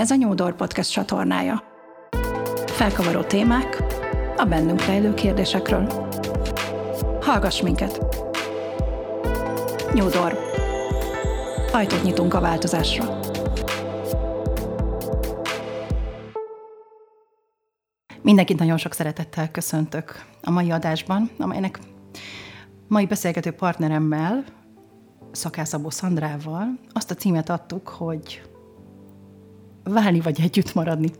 [0.00, 1.62] Ez a Nyúdor Podcast csatornája.
[2.66, 3.82] Felkavaró témák
[4.36, 5.86] a bennünk rejlő kérdésekről.
[7.20, 7.98] Hallgass minket!
[9.92, 10.38] Nyúdor.
[11.72, 13.20] Ajtót nyitunk a változásra.
[18.22, 21.78] Mindenkit nagyon sok szeretettel köszöntök a mai adásban, amelynek
[22.88, 24.44] mai beszélgető partneremmel,
[25.32, 28.49] Szakászabó Szandrával azt a címet adtuk, hogy
[29.92, 31.10] válni vagy együtt maradni.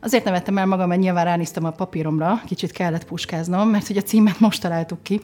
[0.00, 3.96] Azért nem vettem el magam, mert nyilván ránéztem a papíromra, kicsit kellett puskáznom, mert hogy
[3.96, 5.20] a címet most találtuk ki.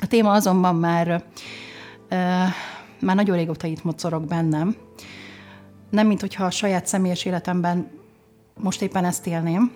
[0.00, 1.24] A téma azonban már,
[2.08, 2.48] e,
[3.00, 4.76] már nagyon régóta itt mocorog bennem.
[5.90, 7.90] Nem, mint hogyha a saját személyes életemben
[8.60, 9.72] most éppen ezt élném,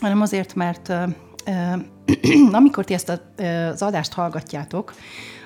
[0.00, 1.78] hanem azért, mert e,
[2.52, 4.94] amikor ti ezt a, az adást hallgatjátok,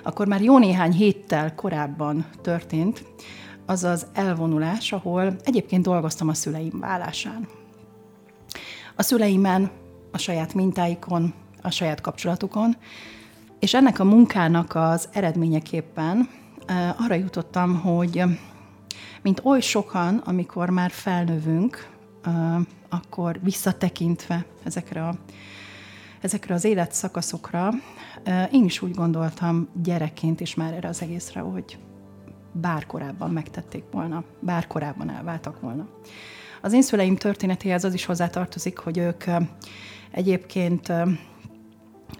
[0.02, 3.04] akkor már jó néhány héttel korábban történt
[3.66, 7.48] az az elvonulás, ahol egyébként dolgoztam a szüleim vállásán.
[8.96, 9.70] A szüleimen,
[10.12, 12.76] a saját mintáikon, a saját kapcsolatukon,
[13.58, 16.28] és ennek a munkának az eredményeképpen
[16.98, 18.22] arra jutottam, hogy
[19.22, 21.88] mint oly sokan, amikor már felnövünk,
[22.88, 25.14] akkor visszatekintve ezekre, a,
[26.20, 27.70] ezekre az életszakaszokra,
[28.52, 31.78] én is úgy gondoltam gyerekként is már erre az egészre, hogy
[32.60, 35.88] bár korábban megtették volna, bár korábban elváltak volna.
[36.62, 39.24] Az én szüleim történetéhez az is hozzátartozik, hogy ők
[40.10, 40.92] egyébként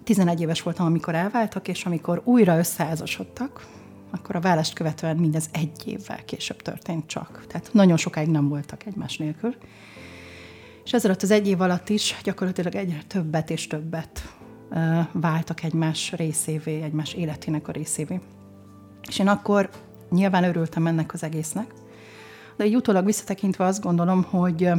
[0.05, 3.67] 11 éves voltam, amikor elváltak, és amikor újra összeházasodtak,
[4.11, 7.45] akkor a választ követően mindez egy évvel később történt csak.
[7.49, 9.55] Tehát nagyon sokáig nem voltak egymás nélkül.
[10.85, 14.37] És ez alatt az egy év alatt is gyakorlatilag egyre többet és többet
[15.13, 18.21] váltak egymás részévé, egymás életének a részévé.
[19.09, 19.71] És én akkor
[20.11, 21.73] nyilván örültem ennek az egésznek,
[22.57, 24.71] de egy utólag visszatekintve azt gondolom, hogy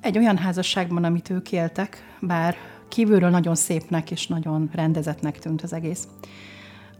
[0.00, 2.56] egy olyan házasságban, amit ők éltek, bár
[2.88, 6.08] kívülről nagyon szépnek és nagyon rendezetnek tűnt az egész,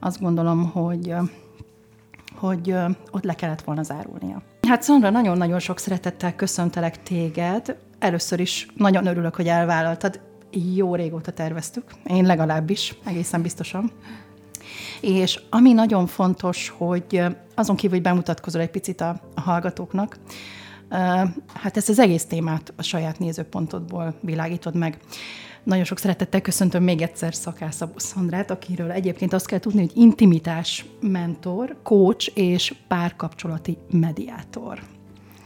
[0.00, 1.14] azt gondolom, hogy,
[2.34, 2.74] hogy
[3.10, 4.42] ott le kellett volna zárulnia.
[4.68, 7.76] Hát Szandra, nagyon-nagyon sok szeretettel köszöntelek téged.
[7.98, 10.20] Először is nagyon örülök, hogy elvállaltad.
[10.74, 13.92] Jó régóta terveztük, én legalábbis, egészen biztosan.
[15.00, 17.22] És ami nagyon fontos, hogy
[17.54, 20.18] azon kívül, hogy bemutatkozol egy picit a, a hallgatóknak,
[21.54, 24.98] hát ezt az egész témát a saját nézőpontodból világítod meg.
[25.62, 30.84] Nagyon sok szeretettel köszöntöm még egyszer Szakász Szandrát, akiről egyébként azt kell tudni, hogy intimitás
[31.00, 34.82] mentor, coach és párkapcsolati mediátor.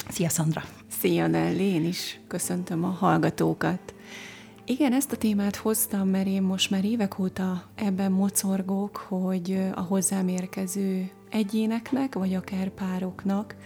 [0.08, 0.62] Szia, Szandra!
[1.00, 1.60] Szia, Nelly!
[1.60, 3.94] Én is köszöntöm a hallgatókat.
[4.70, 9.80] Igen, ezt a témát hoztam, mert én most már évek óta ebben mocorgok, hogy a
[9.80, 13.56] hozzám érkező egyéneknek, vagy akár pároknak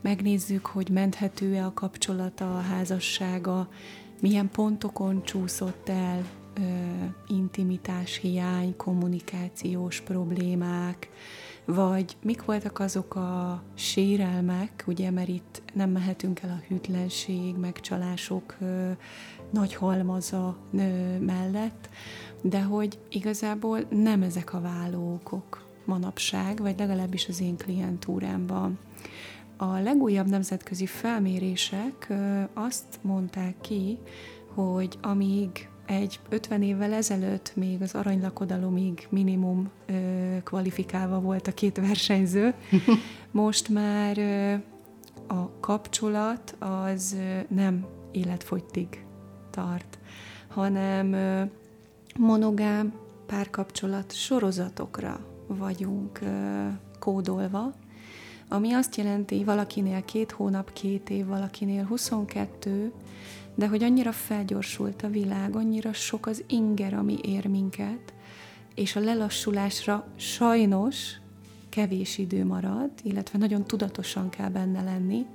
[0.00, 3.68] megnézzük, hogy menthető-e a kapcsolata, a házassága,
[4.20, 6.60] milyen pontokon csúszott el ö,
[7.26, 11.08] intimitás hiány, kommunikációs problémák,
[11.64, 18.56] vagy mik voltak azok a sérelmek, ugye, mert itt nem mehetünk el a hűtlenség, megcsalások
[18.60, 18.90] ö,
[19.54, 20.56] nagy halmaza
[21.20, 21.88] mellett,
[22.42, 28.78] de hogy igazából nem ezek a vállókok manapság, vagy legalábbis az én klientúrámban.
[29.56, 32.12] A legújabb nemzetközi felmérések
[32.54, 33.98] azt mondták ki,
[34.54, 39.92] hogy amíg egy 50 évvel ezelőtt még az aranylakodalomig minimum ö,
[40.44, 42.54] kvalifikálva volt a két versenyző,
[43.30, 44.52] most már ö,
[45.34, 49.03] a kapcsolat az ö, nem életfogytig
[49.54, 49.98] tart,
[50.48, 51.16] hanem
[52.18, 52.92] monogám
[53.26, 56.18] párkapcsolat sorozatokra vagyunk
[56.98, 57.72] kódolva,
[58.48, 62.92] ami azt jelenti, valakinél két hónap, két év, valakinél 22,
[63.54, 68.14] de hogy annyira felgyorsult a világ, annyira sok az inger, ami ér minket,
[68.74, 70.96] és a lelassulásra sajnos
[71.68, 75.26] kevés idő marad, illetve nagyon tudatosan kell benne lenni,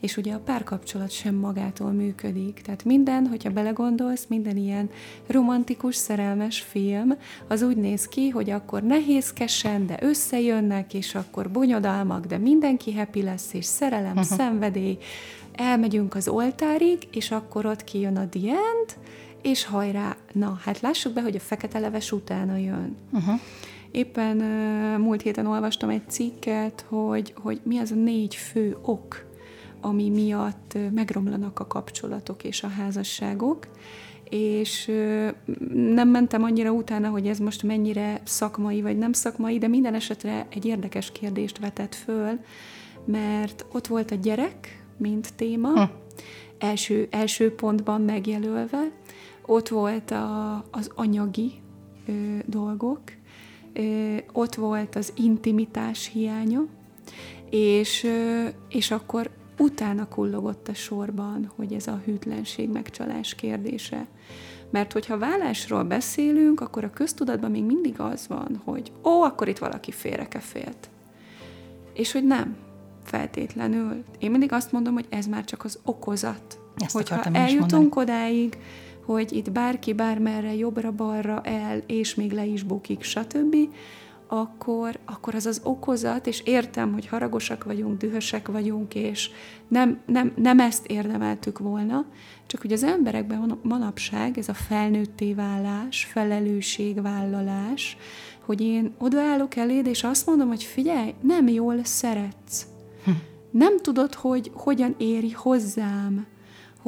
[0.00, 2.60] és ugye a párkapcsolat sem magától működik.
[2.64, 4.90] Tehát minden, hogyha belegondolsz, minden ilyen
[5.26, 7.14] romantikus, szerelmes film,
[7.48, 13.22] az úgy néz ki, hogy akkor nehézkesen, de összejönnek, és akkor bonyodalmak, de mindenki happy
[13.22, 14.24] lesz, és szerelem, uh-huh.
[14.24, 14.98] szenvedély,
[15.52, 18.96] elmegyünk az oltárig, és akkor ott kijön a the end,
[19.42, 22.96] és hajrá, na, hát lássuk be, hogy a fekete leves utána jön.
[23.12, 23.40] Uh-huh.
[23.90, 29.25] Éppen uh, múlt héten olvastam egy cikket, hogy, hogy mi az a négy fő ok,
[29.86, 33.66] ami miatt megromlanak a kapcsolatok és a házasságok,
[34.28, 34.86] és
[35.72, 40.46] nem mentem annyira utána, hogy ez most mennyire szakmai vagy nem szakmai, de minden esetre
[40.50, 42.40] egy érdekes kérdést vetett föl,
[43.04, 45.90] mert ott volt a gyerek, mint téma, hm.
[46.58, 48.90] első, első pontban megjelölve,
[49.46, 51.52] ott volt a, az anyagi
[52.06, 52.12] ö,
[52.46, 53.00] dolgok,
[53.72, 56.66] ö, ott volt az intimitás hiánya,
[57.50, 64.06] és, ö, és akkor utána kullogott a sorban, hogy ez a hűtlenség megcsalás kérdése.
[64.70, 69.58] Mert hogyha vállásról beszélünk, akkor a köztudatban még mindig az van, hogy ó, akkor itt
[69.58, 70.88] valaki félrekefélt.
[71.92, 72.56] És hogy nem,
[73.04, 74.04] feltétlenül.
[74.18, 76.58] Én mindig azt mondom, hogy ez már csak az okozat.
[76.76, 78.58] Ezt Hogyha eljutunk odáig,
[79.04, 83.56] hogy itt bárki bármerre jobbra-balra el, és még le is bukik, stb.,
[84.26, 89.30] akkor, akkor az az okozat, és értem, hogy haragosak vagyunk, dühösek vagyunk, és
[89.68, 92.04] nem, nem, nem ezt érdemeltük volna,
[92.46, 97.96] csak hogy az emberekben manapság ez a felnőtté válás, felelősségvállalás,
[98.44, 102.66] hogy én odaállok eléd, és azt mondom, hogy figyelj, nem jól szeretsz.
[103.04, 103.10] Hm.
[103.50, 106.26] Nem tudod, hogy hogyan éri hozzám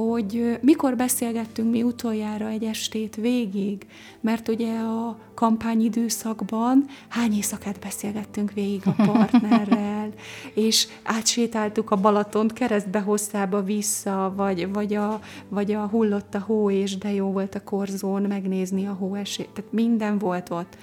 [0.06, 3.86] hogy mikor beszélgettünk mi utoljára egy estét végig,
[4.20, 10.12] mert ugye a kampányidőszakban hány éjszakát beszélgettünk végig a partnerrel,
[10.54, 16.70] és átsétáltuk a Balatont keresztbe hosszába vissza, vagy, vagy, a, vagy a hullott a hó,
[16.70, 20.76] és de jó volt a korzón megnézni a hóesét, tehát minden volt ott.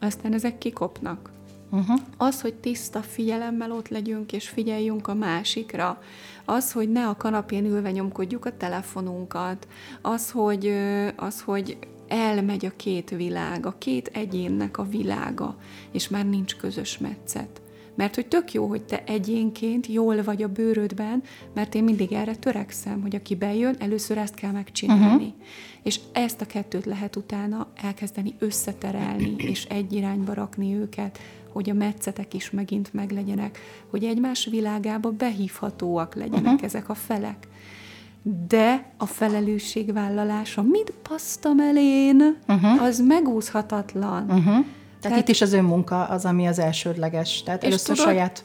[0.00, 1.32] Aztán ezek kikopnak.
[1.70, 2.00] Uh-huh.
[2.16, 5.98] Az, hogy tiszta figyelemmel ott legyünk, és figyeljünk a másikra,
[6.44, 9.68] az, hogy ne a kanapén ülve nyomkodjuk a telefonunkat,
[10.02, 10.72] az, hogy,
[11.16, 15.56] az, hogy elmegy a két világ, a két egyénnek a világa,
[15.92, 17.62] és már nincs közös metszet.
[17.94, 21.22] Mert hogy tök jó, hogy te egyénként jól vagy a bőrödben,
[21.54, 25.24] mert én mindig erre törekszem, hogy aki bejön, először ezt kell megcsinálni.
[25.24, 25.46] Uh-huh.
[25.82, 31.18] És ezt a kettőt lehet utána elkezdeni összeterelni, és egy irányba rakni őket,
[31.52, 33.58] hogy a metszetek is megint meglegyenek,
[33.90, 36.64] hogy egymás világába behívhatóak legyenek uh-huh.
[36.64, 37.48] ezek a felek.
[38.48, 42.82] De a felelősségvállalása, mit pasztam elén, uh-huh.
[42.82, 44.30] az megúszhatatlan.
[44.30, 44.64] Uh-huh.
[45.08, 47.42] Tehát, itt is az önmunka az, ami az elsődleges.
[47.42, 48.44] Tehát először tudod, saját,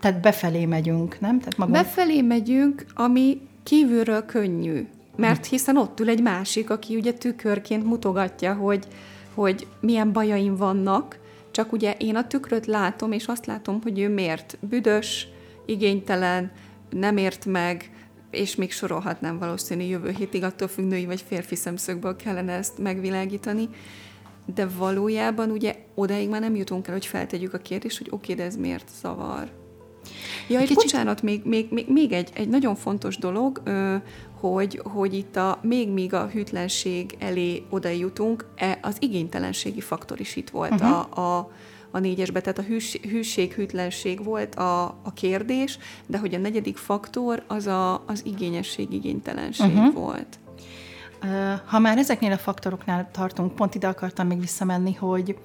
[0.00, 1.38] tehát befelé megyünk, nem?
[1.38, 1.76] Tehát magunk...
[1.76, 4.86] Befelé megyünk, ami kívülről könnyű.
[5.16, 8.86] Mert hiszen ott ül egy másik, aki ugye tükörként mutogatja, hogy,
[9.34, 11.18] hogy milyen bajaim vannak,
[11.50, 15.28] csak ugye én a tükröt látom, és azt látom, hogy ő miért büdös,
[15.66, 16.50] igénytelen,
[16.90, 17.90] nem ért meg,
[18.30, 23.68] és még sorolhatnám valószínű jövő hétig, attól függ női vagy férfi szemszögből kellene ezt megvilágítani,
[24.54, 28.34] de valójában ugye odáig már nem jutunk el, hogy feltegyük a kérdést, hogy oké, okay,
[28.34, 29.50] de ez miért zavar.
[30.48, 33.62] Ja, egy bocsánat, még, még, még, még egy, egy nagyon fontos dolog,
[34.40, 40.20] hogy, hogy itt a, még míg a hűtlenség elé oda jutunk, e, az igénytelenségi faktor
[40.20, 41.18] is itt volt uh-huh.
[41.18, 41.50] a, a,
[41.90, 46.76] a négyesbe, tehát a hűs, hűség, hűtlenség volt a, a kérdés, de hogy a negyedik
[46.76, 49.94] faktor az a, az igényesség, igénytelenség uh-huh.
[49.94, 50.38] volt.
[51.64, 55.38] Ha már ezeknél a faktoroknál tartunk, pont ide akartam még visszamenni, hogy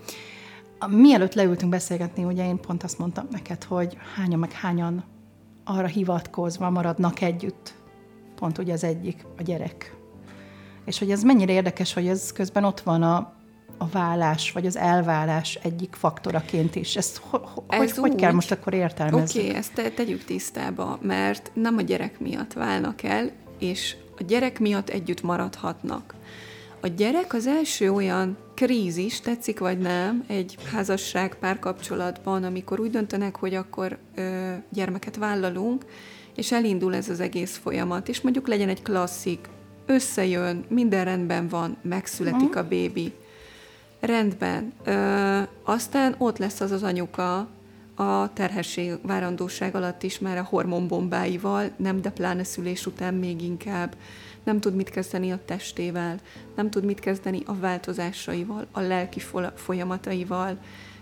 [0.87, 5.03] mielőtt leültünk beszélgetni, ugye én pont azt mondtam neked, hogy hányan meg hányan
[5.63, 7.73] arra hivatkozva maradnak együtt
[8.35, 9.95] pont ugye az egyik, a gyerek.
[10.85, 13.33] És hogy ez mennyire érdekes, hogy ez közben ott van a,
[13.77, 16.95] a vállás, vagy az elválás egyik faktoraként is.
[16.95, 19.39] Ezt ho, ho, ez hogy, úgy, hogy kell most akkor értelmezni?
[19.39, 24.25] Oké, okay, ezt te, tegyük tisztába, mert nem a gyerek miatt válnak el, és a
[24.25, 26.13] gyerek miatt együtt maradhatnak.
[26.81, 33.35] A gyerek az első olyan krízis, tetszik vagy nem, egy házasság párkapcsolatban, amikor úgy döntenek,
[33.35, 35.85] hogy akkor ö, gyermeket vállalunk,
[36.35, 39.49] és elindul ez az egész folyamat, és mondjuk legyen egy klasszik,
[39.85, 43.13] összejön, minden rendben van, megszületik a bébi.
[43.99, 44.73] Rendben.
[44.83, 47.47] Ö, aztán ott lesz az az anyuka
[47.95, 53.95] a terhesség, várandóság alatt is már a hormonbombáival, nem, de pláne szülés után még inkább.
[54.43, 56.19] Nem tud mit kezdeni a testével,
[56.55, 59.21] nem tud mit kezdeni a változásaival, a lelki
[59.55, 60.57] folyamataival.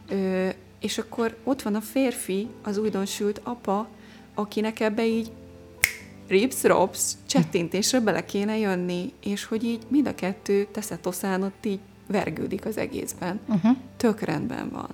[0.09, 3.87] Ö, és akkor ott van a férfi, az újdonsült apa,
[4.33, 5.31] akinek ebbe így
[6.27, 11.79] rips rops csettintésre bele kéne jönni, és hogy így mind a kettő teszetoszán ott így
[12.07, 13.39] vergődik az egészben.
[13.47, 13.77] Uh-huh.
[13.97, 14.89] Tök rendben van.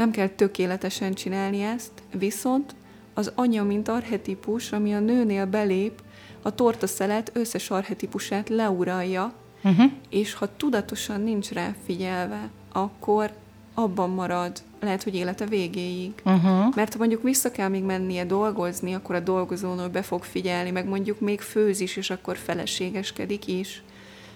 [0.00, 2.74] Nem kell tökéletesen csinálni ezt, viszont
[3.14, 6.02] az anya, mint arhetipus, ami a nőnél belép,
[6.42, 9.32] a torta szelet összes arhetipusát leuralja,
[9.64, 9.92] uh-huh.
[10.08, 13.32] és ha tudatosan nincs rá figyelve, akkor
[13.74, 16.12] abban marad, lehet, hogy élete végéig.
[16.24, 16.74] Uh-huh.
[16.74, 20.88] Mert ha mondjuk vissza kell még mennie dolgozni, akkor a dolgozónő be fog figyelni, meg
[20.88, 23.82] mondjuk még főz is, és akkor feleségeskedik is.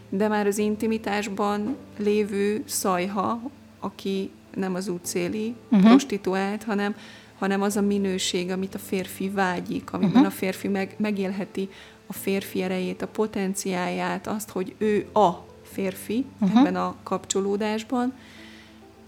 [0.09, 3.40] De már az intimitásban lévő szajha,
[3.80, 5.88] aki nem az útszéli uh-huh.
[5.88, 6.94] prostituált, hanem
[7.38, 10.26] hanem az a minőség, amit a férfi vágyik, amiben uh-huh.
[10.26, 11.68] a férfi meg, megélheti
[12.06, 15.30] a férfi erejét, a potenciáját, azt, hogy ő a
[15.62, 16.58] férfi uh-huh.
[16.61, 18.12] ebben a kapcsolódásban.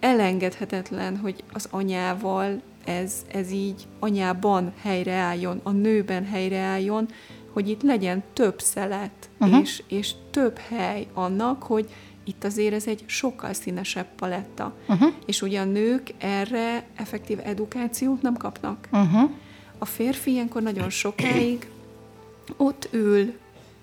[0.00, 7.08] Elengedhetetlen, hogy az anyával ez, ez így anyában helyreálljon, a nőben helyreálljon,
[7.52, 9.60] hogy itt legyen több szelet, uh-huh.
[9.60, 11.88] és, és több hely annak, hogy
[12.28, 14.74] itt azért ez egy sokkal színesebb paletta.
[14.88, 15.12] Uh-huh.
[15.26, 18.88] És ugye a nők erre effektív edukációt nem kapnak.
[18.92, 19.30] Uh-huh.
[19.78, 21.68] A férfi ilyenkor nagyon sokáig
[22.56, 23.34] ott ül,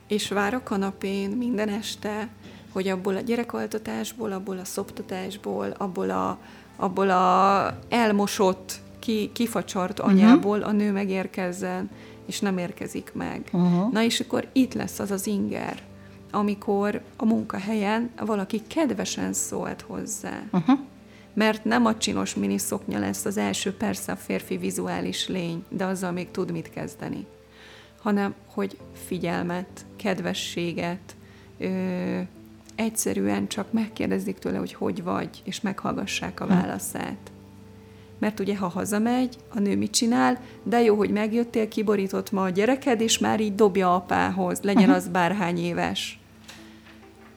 [0.07, 2.29] és vár a kanapén minden este,
[2.71, 6.39] hogy abból a gyerekaltatásból, abból a szoptatásból, abból a,
[6.75, 10.09] abból a elmosott, ki, kifacsart mhm.
[10.09, 10.73] anyából uh-huh.
[10.73, 11.89] a nő megérkezzen,
[12.25, 13.49] és nem érkezik meg.
[13.51, 13.91] Uh-huh.
[13.91, 15.83] Na és akkor itt lesz az az inger,
[16.33, 20.41] amikor a munkahelyen valaki kedvesen szólt hozzá.
[20.51, 20.79] Uh-huh.
[21.33, 26.11] Mert nem a csinos miniszoknya lesz az első persze a férfi vizuális lény, de azzal
[26.11, 27.25] még tud mit kezdeni.
[28.01, 31.15] Hanem, hogy figyelmet, kedvességet,
[31.57, 32.19] ö,
[32.75, 36.51] egyszerűen csak megkérdezik tőle, hogy hogy vagy, és meghallgassák a hm.
[36.51, 37.31] válaszát.
[38.19, 40.39] Mert ugye, ha hazamegy, a nő mit csinál?
[40.63, 44.95] De jó, hogy megjöttél, kiborított ma a gyereked, és már így dobja apához, legyen uh-huh.
[44.95, 46.22] az bárhány éves.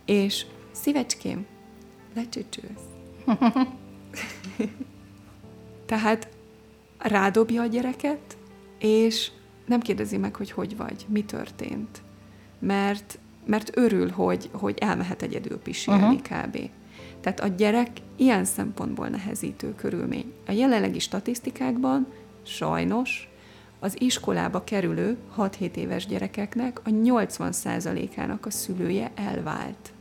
[0.06, 1.46] És szívecském,
[2.14, 2.86] lecsücsülsz.
[5.86, 6.28] Tehát
[6.98, 8.36] rádobja a gyereket,
[8.78, 9.30] és
[9.66, 12.02] nem kérdezi meg, hogy hogy vagy, mi történt.
[12.58, 16.44] Mert, mert örül, hogy, hogy elmehet egyedül pisilni uh-huh.
[16.44, 16.70] kb.
[17.20, 20.32] Tehát a gyerek ilyen szempontból nehezítő körülmény.
[20.46, 22.06] A jelenlegi statisztikákban
[22.42, 23.28] sajnos
[23.78, 29.92] az iskolába kerülő 6-7 éves gyerekeknek a 80%-ának a szülője elvált.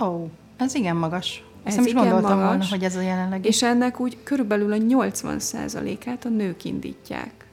[0.00, 1.44] Ó, oh, ez igen magas.
[1.62, 3.48] Ez nem is gondoltam magas, volna, hogy ez a jelenlegi.
[3.48, 7.46] És ennek úgy körülbelül a 80%-át a nők indítják.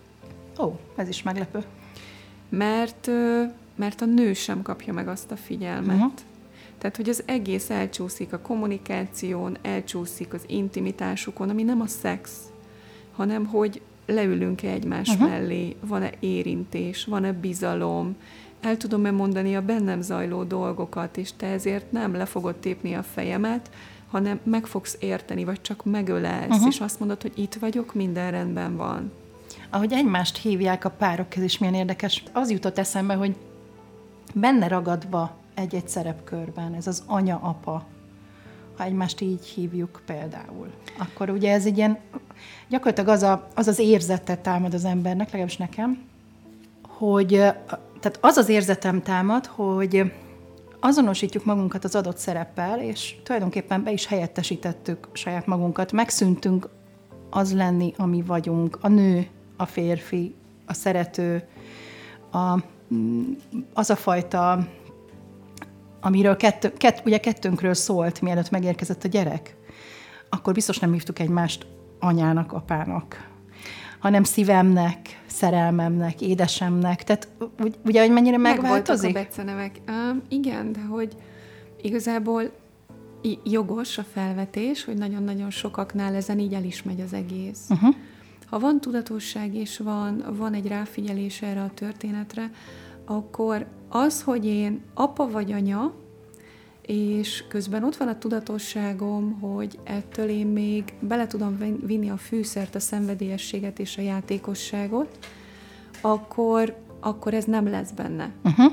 [0.59, 1.63] Ó, oh, ez is meglepő.
[2.49, 3.09] Mert,
[3.75, 5.95] mert a nő sem kapja meg azt a figyelmet.
[5.95, 6.11] Uh-huh.
[6.77, 12.31] Tehát, hogy az egész elcsúszik a kommunikáción, elcsúszik az intimitásukon, ami nem a szex,
[13.15, 15.29] hanem hogy leülünk-e egymás uh-huh.
[15.29, 18.15] mellé, van-e érintés, van-e bizalom,
[18.61, 23.03] el tudom-e mondani a bennem zajló dolgokat, és te ezért nem le fogod tépni a
[23.03, 23.69] fejemet,
[24.11, 26.67] hanem meg fogsz érteni, vagy csak megölelsz, uh-huh.
[26.67, 29.11] és azt mondod, hogy itt vagyok, minden rendben van.
[29.69, 32.23] Ahogy egymást hívják a párok, ez is milyen érdekes.
[32.33, 33.35] Az jutott eszembe, hogy
[34.33, 37.85] benne ragadva egy-egy szerepkörben, ez az anya-apa,
[38.77, 41.97] ha egymást így hívjuk például, akkor ugye ez egy ilyen,
[42.67, 46.03] gyakorlatilag az, a, az az érzetet támad az embernek, legalábbis nekem,
[46.87, 47.43] hogy
[47.99, 50.11] tehát az az érzetem támad, hogy
[50.79, 56.69] azonosítjuk magunkat az adott szereppel, és tulajdonképpen be is helyettesítettük saját magunkat, megszűntünk
[57.29, 59.27] az lenni, ami vagyunk, a nő,
[59.57, 60.35] a férfi,
[60.65, 61.43] a szerető,
[62.31, 62.59] a,
[63.73, 64.67] az a fajta,
[66.01, 69.55] amiről kettő, kett, ugye kettőnkről szólt, mielőtt megérkezett a gyerek,
[70.29, 71.65] akkor biztos nem hívtuk egymást
[71.99, 73.29] anyának, apának,
[74.07, 77.03] hanem szívemnek, szerelmemnek, édesemnek.
[77.03, 77.27] Tehát
[77.85, 79.13] ugye, hogy mennyire megváltozik?
[79.13, 79.81] Meg a becenemek.
[79.87, 81.15] Um, igen, de hogy
[81.81, 82.51] igazából
[83.43, 87.65] jogos a felvetés, hogy nagyon-nagyon sokaknál ezen így el is megy az egész.
[87.69, 87.95] Uh-huh.
[88.45, 92.51] Ha van tudatosság és van, van egy ráfigyelés erre a történetre,
[93.05, 95.93] akkor az, hogy én apa vagy anya,
[96.87, 102.75] és közben ott van a tudatosságom, hogy ettől én még bele tudom vinni a fűszert,
[102.75, 105.17] a szenvedélyességet és a játékosságot,
[106.01, 108.31] akkor, akkor ez nem lesz benne.
[108.43, 108.71] Uh-huh.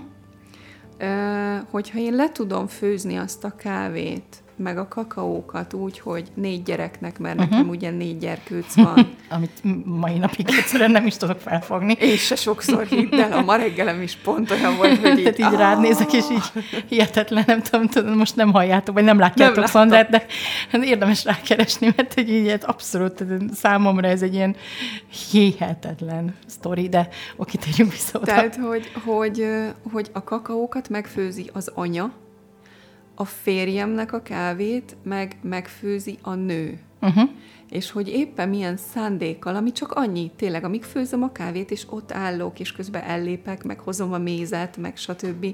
[0.99, 6.63] Ö, hogyha én le tudom főzni azt a kávét, meg a kakaókat úgy, hogy négy
[6.63, 7.51] gyereknek, mert uh-huh.
[7.51, 9.15] nekem ugye négy gyerkőc van.
[9.35, 11.93] Amit mai napig egyszerűen nem is tudok felfogni.
[11.99, 15.39] És se sokszor hidd el, a ma reggelem is pont olyan volt, hogy így...
[15.39, 20.11] Így rád nézek, és így hihetetlen, nem tudom, most nem halljátok, vagy nem látjátok Szandrát,
[20.11, 20.27] de
[20.71, 23.25] hát érdemes rákeresni, mert hogy így abszolút
[23.55, 24.57] számomra ez egy ilyen
[25.31, 28.27] hihetetlen sztori, de oké, térjünk vissza oda.
[28.27, 29.47] Tehát, hogy, hogy,
[29.93, 32.13] hogy a kakaókat megfőzi az anya,
[33.15, 36.79] a férjemnek a kávét meg megfőzi a nő.
[37.01, 37.31] Uh-huh.
[37.75, 42.13] És hogy éppen milyen szándékkal, ami csak annyi, tényleg, amíg főzöm a kávét, és ott
[42.13, 45.45] állok, és közben ellépek, meg hozom a mézet, meg stb.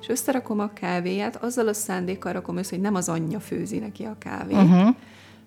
[0.00, 4.04] És összerakom a kávéját, azzal a szándékkal rakom össze, hogy nem az anyja főzi neki
[4.04, 4.94] a kávét, uh-huh.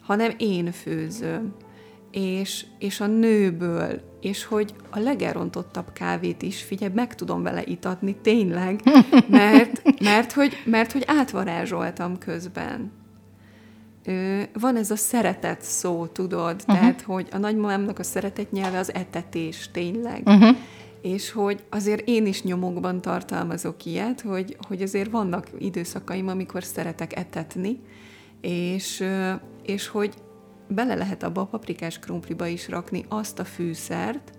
[0.02, 1.54] hanem én főzöm
[2.12, 8.16] és, és a nőből, és hogy a legelrontottabb kávét is, figyelj, meg tudom vele itatni,
[8.22, 8.82] tényleg,
[9.28, 12.92] mert, mert, hogy, mert hogy átvarázsoltam közben.
[14.54, 16.76] Van ez a szeretet szó, tudod, uh-huh.
[16.76, 20.22] tehát, hogy a nagymamámnak a szeretet nyelve az etetés, tényleg.
[20.26, 20.58] Uh-huh.
[21.02, 27.16] És hogy azért én is nyomokban tartalmazok ilyet, hogy, hogy azért vannak időszakaim, amikor szeretek
[27.16, 27.80] etetni,
[28.42, 29.04] és,
[29.66, 30.14] és hogy
[30.68, 34.32] bele lehet abba a paprikás krumpliba is rakni azt a fűszert,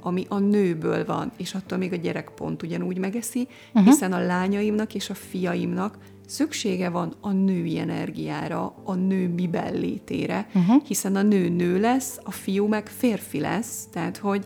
[0.00, 3.84] ami a nőből van, és attól még a gyerek pont ugyanúgy megeszi, uh-huh.
[3.84, 10.48] hiszen a lányaimnak és a fiaimnak szüksége van a női energiára, a nő miben létére,
[10.54, 10.82] uh-huh.
[10.82, 14.44] hiszen a nő nő lesz, a fiú meg férfi lesz, tehát hogy,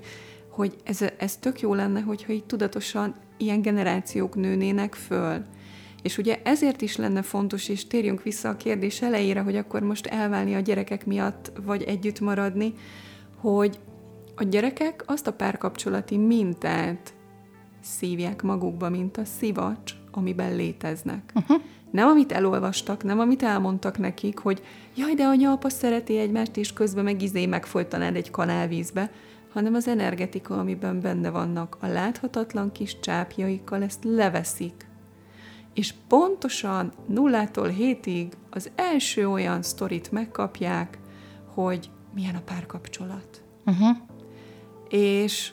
[0.49, 5.45] hogy ez, ez tök jó lenne, hogyha így tudatosan ilyen generációk nőnének föl.
[6.03, 10.07] És ugye ezért is lenne fontos, és térjünk vissza a kérdés elejére, hogy akkor most
[10.07, 12.75] elválni a gyerekek miatt, vagy együtt maradni,
[13.37, 13.79] hogy
[14.37, 17.15] a gyerekek azt a párkapcsolati mintát
[17.83, 21.33] szívják magukba, mint a szivacs, amiben léteznek.
[21.35, 21.63] Uh-huh.
[21.91, 24.63] Nem amit elolvastak, nem amit elmondtak nekik, hogy
[24.95, 29.11] jaj, de anya, apa szereti egymást, és közben meg izé megfolytanád egy kanálvízbe,
[29.53, 34.89] hanem az energetika, amiben benne vannak a láthatatlan kis csápjaikkal, ezt leveszik.
[35.75, 40.99] És pontosan nullától hétig az első olyan sztorit megkapják,
[41.55, 43.43] hogy milyen a párkapcsolat.
[43.67, 43.97] Uh-huh.
[44.89, 45.53] És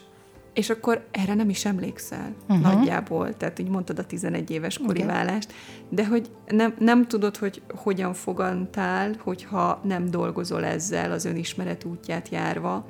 [0.58, 2.60] és akkor erre nem is emlékszel uh-huh.
[2.60, 5.14] nagyjából, tehát így mondtad a 11 éves kori okay.
[5.14, 5.52] válást,
[5.88, 12.28] de hogy nem, nem tudod, hogy hogyan fogantál, hogyha nem dolgozol ezzel az önismeret útját
[12.28, 12.86] járva,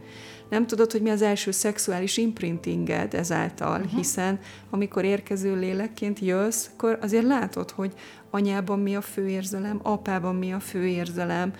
[0.50, 3.96] nem tudod, hogy mi az első szexuális imprintinged ezáltal, uh-huh.
[3.96, 4.38] hiszen
[4.70, 7.92] amikor érkező lélekként jössz, akkor azért látod, hogy
[8.30, 11.52] anyában mi a főérzelem, apában mi a főérzelem,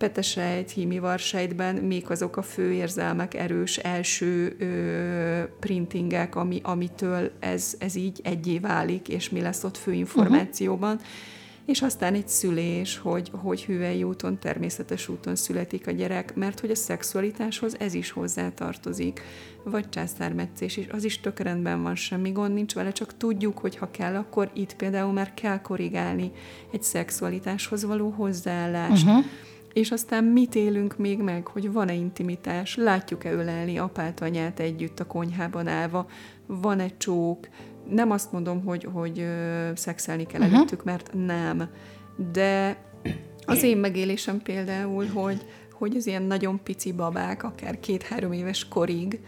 [0.00, 7.94] petesejt, hímivarsejtben még azok a fő érzelmek, erős első ö, printingek, ami, amitől ez, ez
[7.94, 10.94] így egyé válik, és mi lesz ott fő információban.
[10.94, 11.08] Uh-huh.
[11.66, 16.70] És aztán egy szülés, hogy, hogy hüvely úton, természetes úton születik a gyerek, mert hogy
[16.70, 19.20] a szexualitáshoz ez is hozzátartozik.
[19.64, 23.76] Vagy császármetszés is, az is tök rendben van, semmi gond nincs vele, csak tudjuk, hogy
[23.76, 26.30] ha kell, akkor itt például már kell korrigálni
[26.72, 29.06] egy szexualitáshoz való hozzáállást.
[29.06, 29.24] Uh-huh
[29.72, 35.06] és aztán mit élünk még meg, hogy van-e intimitás, látjuk-e ölelni apát, anyát együtt a
[35.06, 36.06] konyhában állva,
[36.46, 37.48] van-e csók,
[37.88, 40.56] nem azt mondom, hogy, hogy ö, szexelni kell uh-huh.
[40.56, 41.68] előttük, mert nem,
[42.32, 42.76] de
[43.46, 49.20] az én megélésem például, hogy, hogy az ilyen nagyon pici babák, akár két-három éves korig,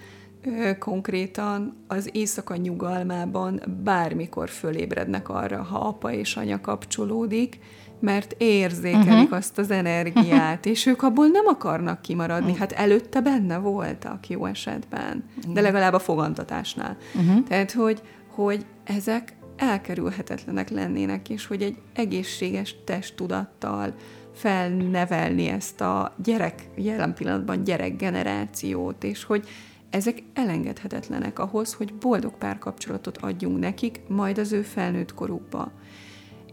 [0.78, 7.58] konkrétan az éjszaka nyugalmában bármikor fölébrednek arra, ha apa és anya kapcsolódik,
[8.00, 9.32] mert érzékelik uh-huh.
[9.36, 12.44] azt az energiát, és ők abból nem akarnak kimaradni.
[12.44, 12.58] Uh-huh.
[12.58, 15.54] Hát előtte benne voltak jó esetben, uh-huh.
[15.54, 16.96] de legalább a fogantatásnál.
[17.14, 17.44] Uh-huh.
[17.48, 23.94] Tehát, hogy, hogy ezek elkerülhetetlenek lennének, és hogy egy egészséges testtudattal
[24.34, 29.48] felnevelni ezt a gyerek, jelen pillanatban gyerek generációt, és hogy
[29.92, 35.72] ezek elengedhetetlenek ahhoz, hogy boldog párkapcsolatot adjunk nekik, majd az ő felnőtt korukba.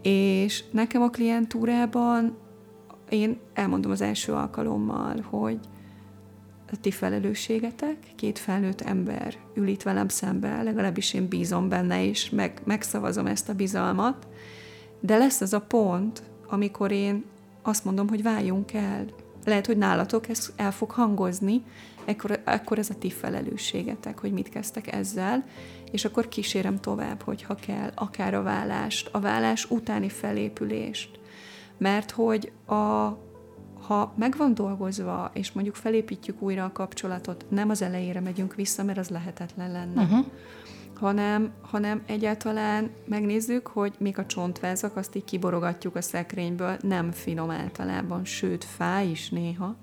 [0.02, 2.36] És nekem a klientúrában
[3.08, 5.58] én elmondom az első alkalommal, hogy
[6.72, 12.30] a ti felelősségetek, két felnőtt ember ül itt velem szembe, legalábbis én bízom benne, és
[12.30, 14.28] meg, megszavazom ezt a bizalmat,
[15.00, 17.24] de lesz az a pont, amikor én
[17.62, 19.04] azt mondom, hogy váljunk el.
[19.50, 21.62] Lehet, hogy nálatok ez el fog hangozni,
[22.04, 25.44] ekkor, ekkor ez a ti felelősségetek, hogy mit kezdtek ezzel,
[25.90, 31.20] és akkor kísérem tovább, hogyha kell, akár a vállást, a vállás utáni felépülést.
[31.78, 32.74] Mert hogy a,
[33.86, 38.84] ha meg van dolgozva, és mondjuk felépítjük újra a kapcsolatot, nem az elejére megyünk vissza,
[38.84, 40.02] mert az lehetetlen lenne.
[40.02, 40.26] Uh-huh.
[41.00, 47.50] Hanem, hanem egyáltalán megnézzük, hogy még a csontvázak, azt így kiborogatjuk a szekrényből, nem finom
[47.50, 49.76] általában, sőt, fáj is néha,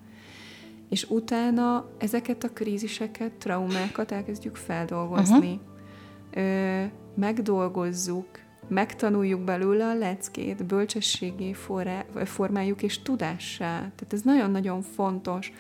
[0.90, 5.54] és utána ezeket a kríziseket, traumákat elkezdjük feldolgozni.
[5.54, 5.76] Uh-huh
[6.38, 6.84] ö,
[7.16, 8.28] megdolgozzuk,
[8.68, 13.78] megtanuljuk belőle a leckét, bölcsességi forrá, formáljuk és tudássá.
[13.78, 15.54] Tehát ez nagyon-nagyon fontos,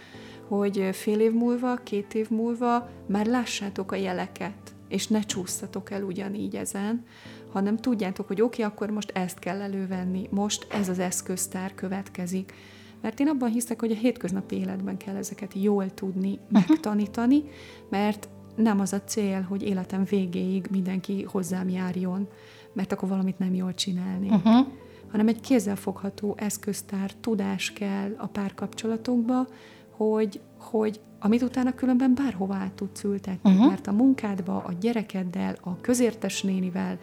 [0.47, 6.03] hogy fél év múlva, két év múlva már lássátok a jeleket, és ne csúsztatok el
[6.03, 7.03] ugyanígy ezen,
[7.51, 12.53] hanem tudjátok, hogy oké, okay, akkor most ezt kell elővenni, most ez az eszköztár következik.
[13.01, 17.43] Mert én abban hiszek, hogy a hétköznapi életben kell ezeket jól tudni, megtanítani,
[17.89, 22.27] mert nem az a cél, hogy életem végéig mindenki hozzám járjon,
[22.73, 24.29] mert akkor valamit nem jól csinálni.
[24.29, 24.67] Uh-huh.
[25.11, 29.47] Hanem egy kézzelfogható eszköztár, tudás kell a párkapcsolatokba,
[29.89, 33.67] hogy, hogy amit utána különben bárhova át tudsz ültetni, uh-huh.
[33.67, 36.97] mert a munkádba, a gyerekeddel, a közértes nénivel,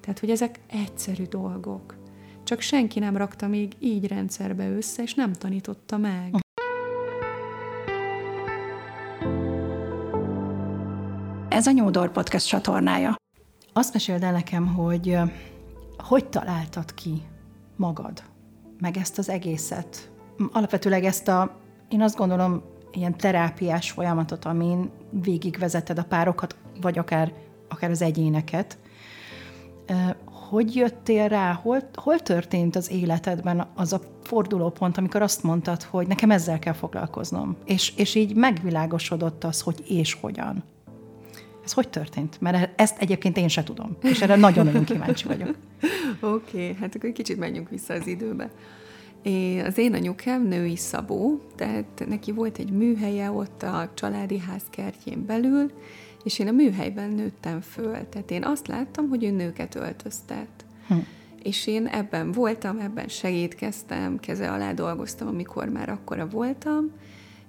[0.00, 1.96] tehát hogy ezek egyszerű dolgok.
[2.44, 6.34] csak senki nem rakta még így rendszerbe össze, és nem tanította meg.
[11.48, 13.16] Ez a Nyúdor Podcast csatornája.
[13.72, 15.18] Azt meséld el nekem, hogy
[15.98, 17.22] hogy találtad ki
[17.76, 18.22] magad,
[18.80, 20.10] meg ezt az egészet?
[20.52, 21.56] Alapvetőleg ezt a,
[21.88, 27.32] én azt gondolom, ilyen terápiás folyamatot, amin végigvezeted a párokat, vagy akár,
[27.68, 28.78] akár az egyéneket.
[30.24, 36.06] Hogy jöttél rá, hol, hol történt az életedben az a fordulópont, amikor azt mondtad, hogy
[36.06, 40.64] nekem ezzel kell foglalkoznom, és, és így megvilágosodott az, hogy és hogyan?
[41.64, 42.40] Ez hogy történt?
[42.40, 45.48] Mert ezt egyébként én se tudom, és erre nagyon-nagyon kíváncsi vagyok.
[46.20, 48.50] Oké, okay, hát akkor kicsit menjünk vissza az időbe.
[49.28, 54.62] É, az én anyukám női szabó, tehát neki volt egy műhelye ott a családi ház
[54.70, 55.70] kertjén belül,
[56.24, 58.08] és én a műhelyben nőttem föl.
[58.08, 60.48] Tehát én azt láttam, hogy ő nőket öltöztet.
[60.86, 60.94] Hm.
[61.42, 66.90] És én ebben voltam, ebben segítkeztem, keze alá dolgoztam, amikor már akkora voltam,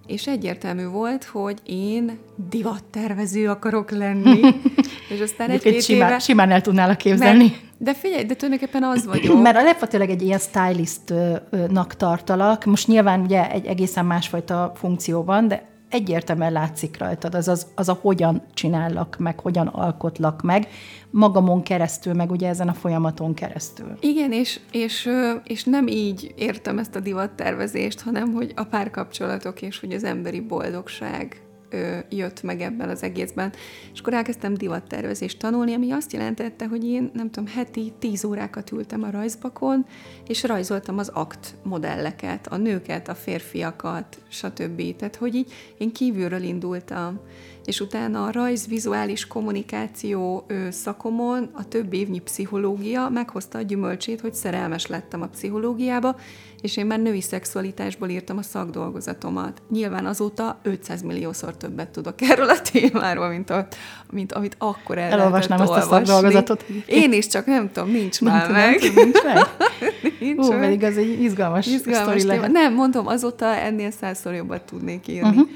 [0.08, 2.18] és egyértelmű volt, hogy én
[2.50, 4.40] divattervező akarok lenni.
[5.14, 6.20] és aztán egy-két simán, éve...
[6.20, 7.44] Simán el tudnál képzelni.
[7.44, 9.42] Mert, de figyelj, de tulajdonképpen az vagyok.
[9.42, 12.66] Mert a lefatilag egy ilyen stylistnak tartalak.
[12.66, 17.90] Most nyilván ugye egy egészen másfajta funkció van, de egyértelműen látszik rajtad, az, az, az
[17.90, 20.68] a hogyan csinállak meg, hogyan alkotlak meg,
[21.10, 23.98] magamon keresztül, meg ugye ezen a folyamaton keresztül.
[24.00, 25.10] Igen, és, és,
[25.44, 30.40] és nem így értem ezt a divattervezést, hanem hogy a párkapcsolatok és hogy az emberi
[30.40, 33.54] boldogság ö, jött meg ebben az egészben.
[33.94, 38.72] És akkor elkezdtem divattervezést tanulni, ami azt jelentette, hogy én nem tudom, heti tíz órákat
[38.72, 39.86] ültem a rajzbakon,
[40.28, 44.96] és rajzoltam az akt modelleket, a nőket, a férfiakat, stb.
[44.96, 47.20] Tehát, hogy így én kívülről indultam
[47.66, 54.88] és utána a rajz-vizuális kommunikáció szakomon a több évnyi pszichológia meghozta a gyümölcsét, hogy szerelmes
[54.88, 56.16] lettem a pszichológiába,
[56.62, 59.62] és én már női szexualitásból írtam a szakdolgozatomat.
[59.70, 63.68] Nyilván azóta 500 milliószor többet tudok erről a témáról, mint, a,
[64.12, 66.66] mint amit akkor el Elolvasnám ezt a szakdolgozatot.
[66.86, 68.80] Én is, csak nem tudom, nincs nem már tudom, meg.
[68.96, 69.38] nincs meg?
[70.20, 70.60] nincs Ó, meg.
[70.60, 75.30] pedig az egy izgalmas, izgalmas sztori Nem, mondom, azóta ennél százszor jobbat tudnék írni.
[75.30, 75.50] Uh-huh.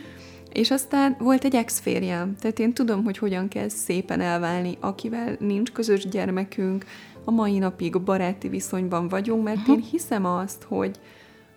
[0.54, 5.72] És aztán volt egy ex-férjem, tehát én tudom, hogy hogyan kell szépen elválni, akivel nincs
[5.72, 6.86] közös gyermekünk,
[7.26, 11.00] a mai napig baráti viszonyban vagyunk, mert én hiszem azt, hogy,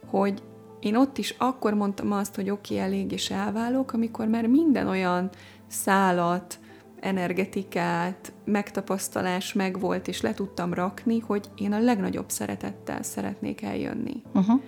[0.07, 0.43] hogy
[0.81, 4.89] én ott is akkor mondtam azt, hogy oké, okay, elég, és elválok, amikor már minden
[4.89, 5.31] olyan
[5.67, 6.59] szálat,
[7.01, 14.23] energetikát, megtapasztalás megvolt, és le tudtam rakni, hogy én a legnagyobb szeretettel szeretnék eljönni.
[14.35, 14.61] Uh-huh.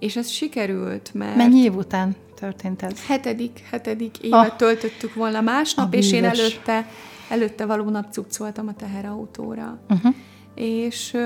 [0.00, 1.36] És ez sikerült, mert...
[1.36, 3.06] Mennyi év után történt ez?
[3.06, 6.86] Hetedik, hetedik évet ah, töltöttük volna másnap, és én előtte,
[7.28, 9.80] előtte való nap cuccoltam a teherautóra.
[9.88, 10.14] Uh-huh.
[10.54, 11.16] És,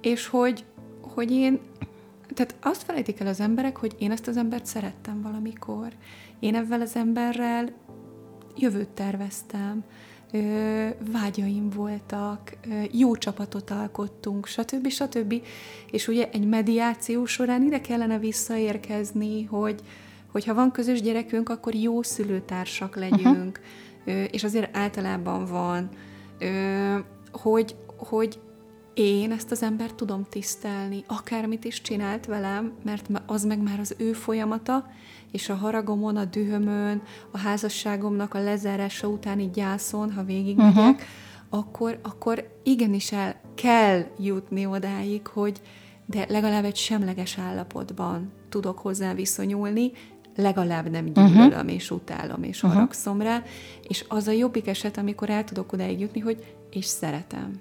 [0.00, 0.64] és hogy,
[1.00, 1.60] hogy én,
[2.34, 5.88] tehát azt felejtik el az emberek, hogy én ezt az embert szerettem valamikor.
[6.40, 7.72] Én ebben az emberrel
[8.56, 9.84] jövőt terveztem,
[11.12, 12.56] vágyaim voltak,
[12.90, 14.88] jó csapatot alkottunk, stb.
[14.88, 15.42] stb.
[15.90, 19.80] És ugye egy mediáció során ide kellene visszaérkezni, hogy
[20.32, 23.60] hogyha van közös gyerekünk, akkor jó szülőtársak legyünk,
[24.06, 24.24] uh-huh.
[24.30, 25.88] és azért általában van,
[27.32, 28.38] hogy, hogy
[28.98, 33.94] én ezt az embert tudom tisztelni, akármit is csinált velem, mert az meg már az
[33.98, 34.86] ő folyamata,
[35.32, 40.96] és a haragomon, a dühömön, a házasságomnak a lezárása utáni gyászon, ha végigmegyek, uh-huh.
[41.48, 45.60] akkor, akkor igenis el kell jutni odáig, hogy
[46.06, 49.92] de legalább egy semleges állapotban tudok hozzá viszonyulni,
[50.36, 51.12] legalább nem mhm.
[51.12, 51.72] gyűlölöm, uh-huh.
[51.72, 52.72] és utálom, és uh-huh.
[52.72, 53.42] haragszom rá,
[53.88, 57.58] és az a jobbik eset, amikor el tudok odáig jutni, hogy és szeretem.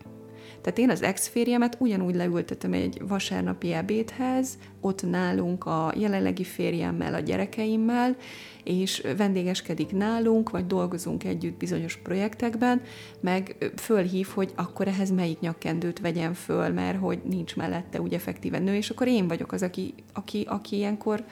[0.66, 7.20] Tehát én az ex-férjemet ugyanúgy leültetem egy vasárnapi ebédhez, ott nálunk a jelenlegi férjemmel, a
[7.20, 8.16] gyerekeimmel,
[8.64, 12.82] és vendégeskedik nálunk, vagy dolgozunk együtt bizonyos projektekben,
[13.20, 18.64] meg fölhív, hogy akkor ehhez melyik nyakkendőt vegyem föl, mert hogy nincs mellette úgy effektíven
[18.64, 21.24] nő, és akkor én vagyok az, aki, aki, aki ilyenkor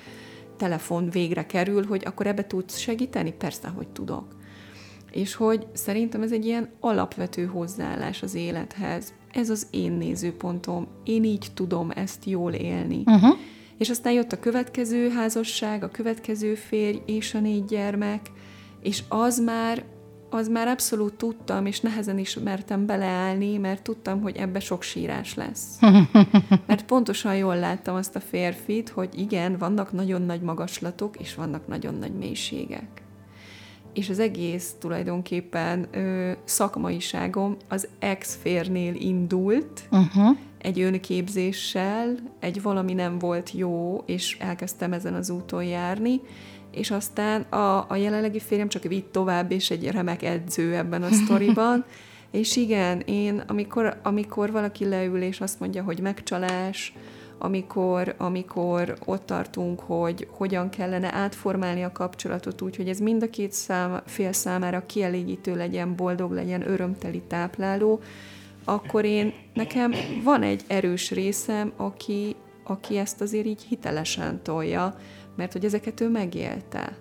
[0.58, 3.32] telefon végre kerül, hogy akkor ebbe tudsz segíteni?
[3.32, 4.36] Persze, hogy tudok.
[5.12, 11.24] És hogy szerintem ez egy ilyen alapvető hozzáállás az élethez ez az én nézőpontom, én
[11.24, 13.04] így tudom ezt jól élni.
[13.06, 13.38] Uh-huh.
[13.78, 18.32] És aztán jött a következő házasság, a következő férj és a négy gyermek,
[18.82, 19.84] és az már,
[20.30, 25.36] az már abszolút tudtam, és nehezen is mertem beleállni, mert tudtam, hogy ebbe sok sírás
[25.36, 25.80] lesz.
[26.68, 31.68] Mert pontosan jól láttam azt a férfit, hogy igen, vannak nagyon nagy magaslatok, és vannak
[31.68, 33.03] nagyon nagy mélységek
[33.94, 40.38] és az egész tulajdonképpen ö, szakmaiságom az ex-férnél indult, uh-huh.
[40.58, 46.22] egy önképzéssel, egy valami nem volt jó, és elkezdtem ezen az úton járni,
[46.72, 51.12] és aztán a, a jelenlegi férjem csak vitt tovább, és egy remek edző ebben a
[51.12, 51.86] sztoriban,
[52.32, 56.94] és igen, én, amikor, amikor valaki leül, és azt mondja, hogy megcsalás,
[57.46, 63.30] amikor, amikor ott tartunk, hogy hogyan kellene átformálni a kapcsolatot úgy, hogy ez mind a
[63.30, 68.02] két szám, fél számára kielégítő legyen, boldog legyen, örömteli tápláló,
[68.64, 74.96] akkor én, nekem van egy erős részem, aki, aki ezt azért így hitelesen tolja,
[75.36, 76.98] mert hogy ezeket ő megélte.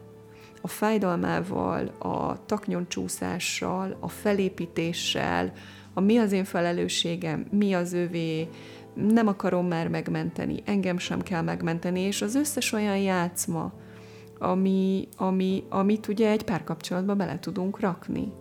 [0.61, 5.53] A fájdalmával, a taknyoncsúszással, a felépítéssel,
[5.95, 8.49] a mi az én felelősségem, mi az övé,
[8.95, 13.73] nem akarom már megmenteni, engem sem kell megmenteni, és az összes olyan játszma,
[14.39, 18.33] ami, ami, amit ugye egy párkapcsolatba bele tudunk rakni.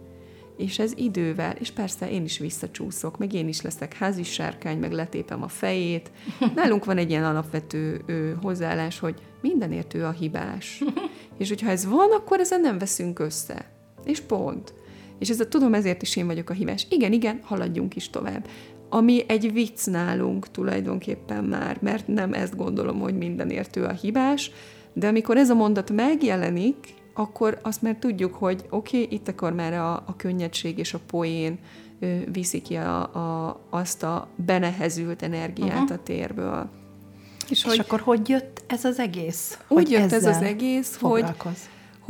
[0.58, 4.92] És ez idővel, és persze én is visszacsúszok, meg én is leszek házi sárkány, meg
[4.92, 6.12] letépem a fejét.
[6.56, 10.84] Nálunk van egy ilyen alapvető ö, hozzáállás, hogy mindenért ő a hibás.
[11.38, 13.72] És hogyha ez van, akkor ezen nem veszünk össze.
[14.04, 14.74] És pont.
[15.20, 16.88] És ez a tudom, ezért is én vagyok a hibás.
[16.90, 18.48] Igen, igen, haladjunk is tovább
[18.94, 24.52] ami egy vicc nálunk tulajdonképpen már, mert nem ezt gondolom, hogy mindenért ő a hibás,
[24.94, 26.76] de amikor ez a mondat megjelenik,
[27.14, 31.00] akkor azt már tudjuk, hogy oké, okay, itt akkor már a, a könnyedség és a
[31.08, 31.60] poén
[32.00, 35.92] ö, viszi ki a, a, azt a benehezült energiát uh-huh.
[35.92, 36.70] a térből.
[37.50, 39.58] És, és hogy, akkor hogy jött ez az egész?
[39.68, 41.26] Úgy jött ez az egész, hogy,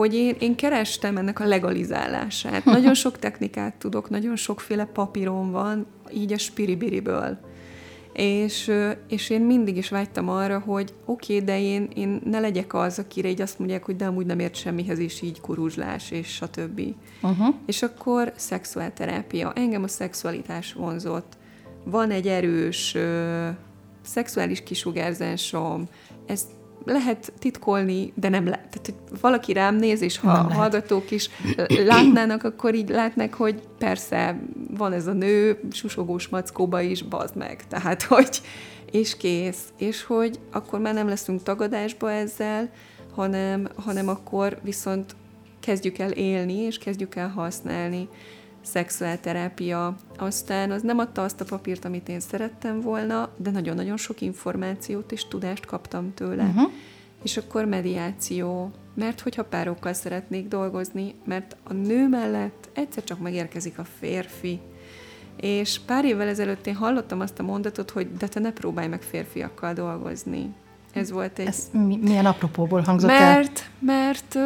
[0.01, 2.65] hogy én, én kerestem ennek a legalizálását.
[2.65, 7.37] Nagyon sok technikát tudok, nagyon sokféle papírom van, így a spiribiriből.
[8.13, 8.71] És,
[9.07, 12.99] és én mindig is vágytam arra, hogy oké, okay, de én, én ne legyek az,
[12.99, 16.81] akire így azt mondják, hogy de amúgy nem ért semmihez, és így kuruzslás, és stb.
[17.21, 17.55] Uh-huh.
[17.65, 19.53] És akkor szexuálterápia.
[19.53, 21.37] Engem a szexualitás vonzott.
[21.83, 23.47] Van egy erős ö,
[24.01, 25.87] szexuális kisugárzásom,
[26.25, 26.47] ezt
[26.85, 28.67] lehet titkolni, de nem lehet.
[28.69, 31.29] Tehát, hogy valaki rám néz, és ha nem hallgatók is
[31.85, 34.39] látnának, akkor így látnak, hogy persze
[34.77, 37.67] van ez a nő, susogós mackóba is, bazd meg.
[37.67, 38.41] Tehát, hogy
[38.91, 39.63] és kész.
[39.77, 42.69] És hogy akkor már nem leszünk tagadásba ezzel,
[43.15, 45.15] hanem, hanem akkor viszont
[45.59, 48.07] kezdjük el élni, és kezdjük el használni
[48.61, 49.95] szexuálterápia.
[50.17, 55.11] Aztán az nem adta azt a papírt, amit én szerettem volna, de nagyon-nagyon sok információt
[55.11, 56.43] és tudást kaptam tőle.
[56.43, 56.71] Uh-huh.
[57.23, 63.79] És akkor mediáció, mert hogyha párokkal szeretnék dolgozni, mert a nő mellett egyszer csak megérkezik
[63.79, 64.59] a férfi,
[65.35, 69.01] és pár évvel ezelőtt én hallottam azt a mondatot, hogy de te ne próbálj meg
[69.01, 70.53] férfiakkal dolgozni.
[70.93, 71.47] Ez volt egy...
[71.47, 71.69] Ez
[72.01, 73.35] milyen apropóból hangzott mert, el?
[73.37, 74.37] Mert, mert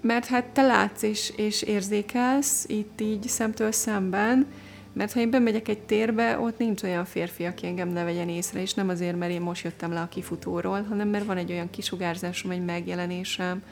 [0.00, 4.46] mert hát te látsz és, és érzékelsz itt így szemtől szemben,
[4.92, 8.60] mert ha én bemegyek egy térbe, ott nincs olyan férfi, aki engem ne vegyen észre,
[8.60, 11.70] és nem azért, mert én most jöttem le a kifutóról, hanem mert van egy olyan
[11.70, 13.62] kisugárzásom, egy megjelenésem,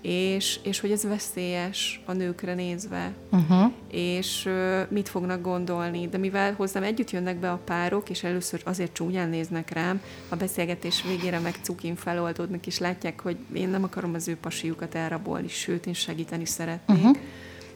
[0.00, 3.72] és, és hogy ez veszélyes a nőkre nézve, uh-huh.
[3.90, 6.08] és uh, mit fognak gondolni.
[6.08, 10.36] De mivel hozzám együtt jönnek be a párok, és először azért csúnyán néznek rám, a
[10.36, 15.48] beszélgetés végére meg cukin feloldódnak, és látják, hogy én nem akarom az ő pasiukat elrabolni,
[15.48, 16.98] sőt, én segíteni szeretnék.
[16.98, 17.16] Uh-huh.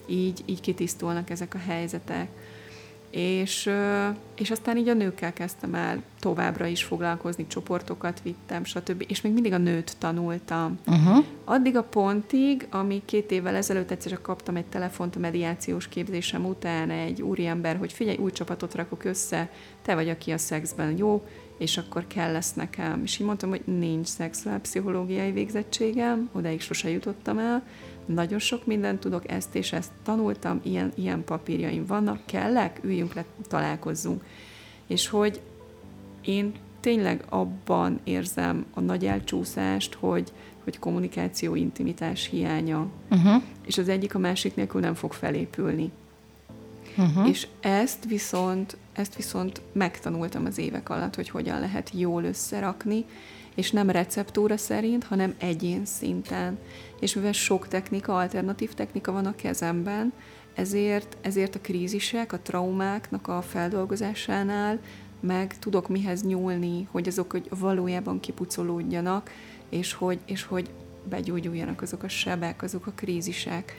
[0.06, 2.28] Így, így kitisztulnak ezek a helyzetek
[3.10, 3.70] és,
[4.36, 9.04] és aztán így a nőkkel kezdtem el továbbra is foglalkozni, csoportokat vittem, stb.
[9.08, 10.78] És még mindig a nőt tanultam.
[10.86, 11.24] Uh-huh.
[11.44, 16.44] Addig a pontig, ami két évvel ezelőtt egyszer csak kaptam egy telefont a mediációs képzésem
[16.44, 19.50] után egy úriember, hogy figyelj, új csapatot rakok össze,
[19.82, 21.26] te vagy, aki a szexben jó,
[21.58, 23.00] és akkor kell lesz nekem.
[23.04, 27.62] És így mondtam, hogy nincs szexuálpszichológiai végzettségem, odáig sose jutottam el,
[28.14, 33.24] nagyon sok mindent tudok, ezt és ezt tanultam, ilyen, ilyen papírjaim vannak, kellek, üljünk le,
[33.48, 34.24] találkozzunk.
[34.86, 35.40] És hogy
[36.20, 40.32] én tényleg abban érzem a nagy elcsúszást, hogy,
[40.64, 43.42] hogy kommunikáció, intimitás hiánya, uh-huh.
[43.66, 45.90] és az egyik a másik nélkül nem fog felépülni.
[46.96, 47.28] Uh-huh.
[47.28, 53.04] És ezt viszont, ezt viszont megtanultam az évek alatt, hogy hogyan lehet jól összerakni,
[53.54, 56.58] és nem receptúra szerint, hanem egyén szinten.
[57.00, 60.12] És mivel sok technika, alternatív technika van a kezemben,
[60.54, 64.78] ezért, ezért a krízisek, a traumáknak a feldolgozásánál
[65.20, 69.30] meg tudok mihez nyúlni, hogy azok hogy valójában kipucolódjanak,
[69.68, 70.70] és hogy, és hogy
[71.08, 73.74] begyógyuljanak azok a sebek, azok a krízisek.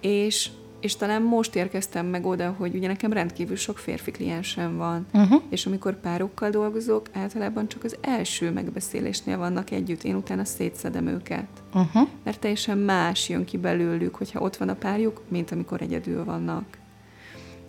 [0.00, 0.50] És
[0.82, 5.42] és talán most érkeztem meg oda, hogy ugye nekem rendkívül sok férfi kliensem van, uh-huh.
[5.48, 11.46] és amikor párokkal dolgozok, általában csak az első megbeszélésnél vannak együtt, én utána szétszedem őket.
[11.74, 12.08] Uh-huh.
[12.24, 16.64] Mert teljesen más jön ki belőlük, hogyha ott van a párjuk, mint amikor egyedül vannak.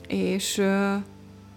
[0.08, 0.62] És,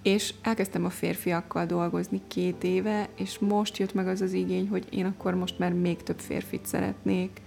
[0.02, 4.86] és elkezdtem a férfiakkal dolgozni két éve, és most jött meg az az igény, hogy
[4.90, 7.40] én akkor most már még több férfit szeretnék,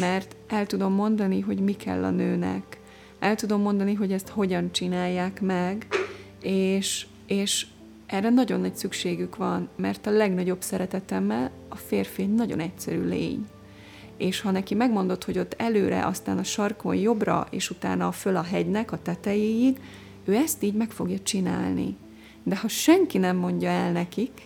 [0.00, 2.79] mert el tudom mondani, hogy mi kell a nőnek,
[3.20, 5.86] el tudom mondani, hogy ezt hogyan csinálják meg,
[6.42, 7.66] és, és
[8.06, 13.46] erre nagyon nagy szükségük van, mert a legnagyobb szeretetemmel a férfi nagyon egyszerű lény.
[14.16, 18.42] És ha neki megmondod, hogy ott előre, aztán a sarkon jobbra, és utána föl a
[18.42, 19.80] hegynek, a tetejéig,
[20.24, 21.96] ő ezt így meg fogja csinálni.
[22.42, 24.42] De ha senki nem mondja el nekik,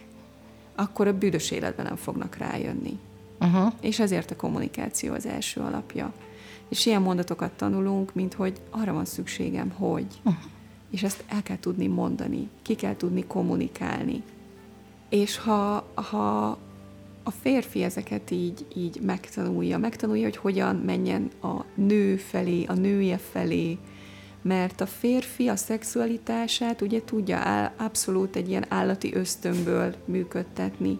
[0.74, 2.98] akkor a büdös életben nem fognak rájönni.
[3.40, 3.72] Uh-huh.
[3.80, 6.12] És ezért a kommunikáció az első alapja.
[6.68, 10.06] És ilyen mondatokat tanulunk, mint hogy arra van szükségem, hogy.
[10.24, 10.42] Uh-huh.
[10.90, 14.22] És ezt el kell tudni mondani, ki kell tudni kommunikálni.
[15.08, 16.58] És ha, ha
[17.22, 23.18] a férfi ezeket így, így megtanulja, megtanulja, hogy hogyan menjen a nő felé, a nője
[23.18, 23.78] felé,
[24.42, 30.98] mert a férfi a szexualitását ugye tudja abszolút egy ilyen állati ösztönből működtetni.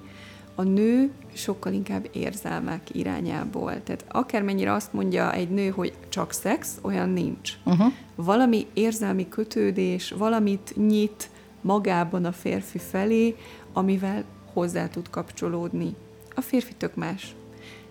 [0.54, 3.82] A nő sokkal inkább érzelmek irányából.
[3.82, 7.52] Tehát akármennyire azt mondja egy nő, hogy csak szex, olyan nincs.
[7.64, 7.92] Uh-huh.
[8.14, 13.36] Valami érzelmi kötődés, valamit nyit magában a férfi felé,
[13.72, 15.94] amivel hozzá tud kapcsolódni.
[16.34, 17.34] A férfi tök más.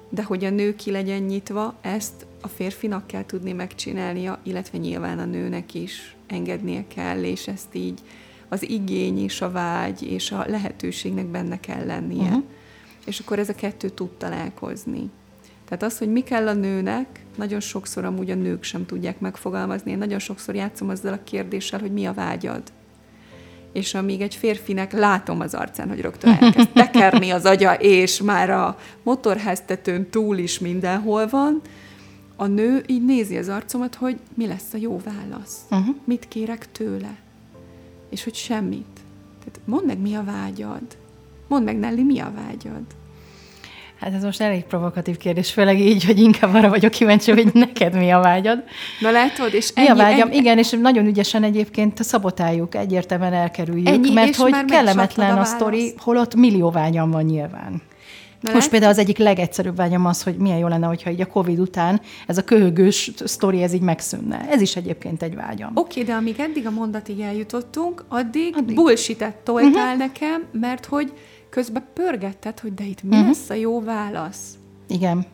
[0.09, 5.19] De hogy a nő ki legyen nyitva, ezt a férfinak kell tudni megcsinálnia, illetve nyilván
[5.19, 7.99] a nőnek is engednie kell, és ezt így
[8.53, 12.23] az igény és a vágy és a lehetőségnek benne kell lennie.
[12.23, 12.43] Uh-huh.
[13.05, 15.09] És akkor ez a kettő tud találkozni.
[15.65, 19.91] Tehát az, hogy mi kell a nőnek, nagyon sokszor amúgy a nők sem tudják megfogalmazni.
[19.91, 22.61] Én nagyon sokszor játszom azzal a kérdéssel, hogy mi a vágyad.
[23.71, 28.49] És amíg egy férfinek látom az arcán, hogy rögtön elkezd tekerni az agya, és már
[28.49, 31.61] a motorháztetőn túl is mindenhol van,
[32.35, 35.57] a nő így nézi az arcomat, hogy mi lesz a jó válasz.
[35.69, 35.95] Uh-huh.
[36.03, 37.15] Mit kérek tőle.
[38.13, 38.99] És hogy semmit.
[39.39, 40.81] Tehát mondd meg, mi a vágyad.
[41.47, 42.81] Mondd meg, Nelly, mi a vágyad.
[43.99, 47.93] Hát ez most elég provokatív kérdés, főleg így, hogy inkább arra vagyok kíváncsi, hogy neked
[47.93, 48.63] mi a vágyad.
[48.99, 50.27] Na látod, és ennyi, Mi a vágyam?
[50.27, 55.43] Ennyi, Igen, és nagyon ügyesen egyébként szabotáljuk, egyértelműen elkerüljük, ennyi, mert hogy kellemetlen a, a
[55.43, 57.81] sztori, holott millió vágyam van nyilván.
[58.43, 61.25] Na Most például az egyik legegyszerűbb vágyam az, hogy milyen jó lenne, hogyha így a
[61.25, 64.49] Covid után ez a köhögős sztori, ez így megszűnne.
[64.49, 65.71] Ez is egyébként egy vágyam.
[65.73, 68.75] Oké, okay, de amíg eddig a mondatig eljutottunk, addig, addig.
[68.75, 69.97] bullshit toltál uh-huh.
[69.97, 71.13] nekem, mert hogy
[71.49, 73.27] közben pörgetted, hogy de itt mi uh-huh.
[73.27, 74.57] lesz a jó válasz.
[74.87, 75.25] Igen.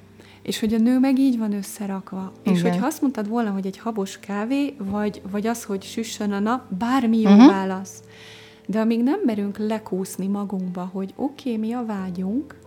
[0.41, 2.31] És hogy a nő meg így van összerakva.
[2.41, 2.53] Igen.
[2.53, 6.39] És hogyha azt mondtad volna, hogy egy habos kávé, vagy, vagy az, hogy süssön a
[6.39, 7.47] nap, bármi jó uh-huh.
[7.47, 8.01] válasz.
[8.65, 12.58] De amíg nem merünk lekúszni magunkba, hogy oké, okay, mi a vágyunk,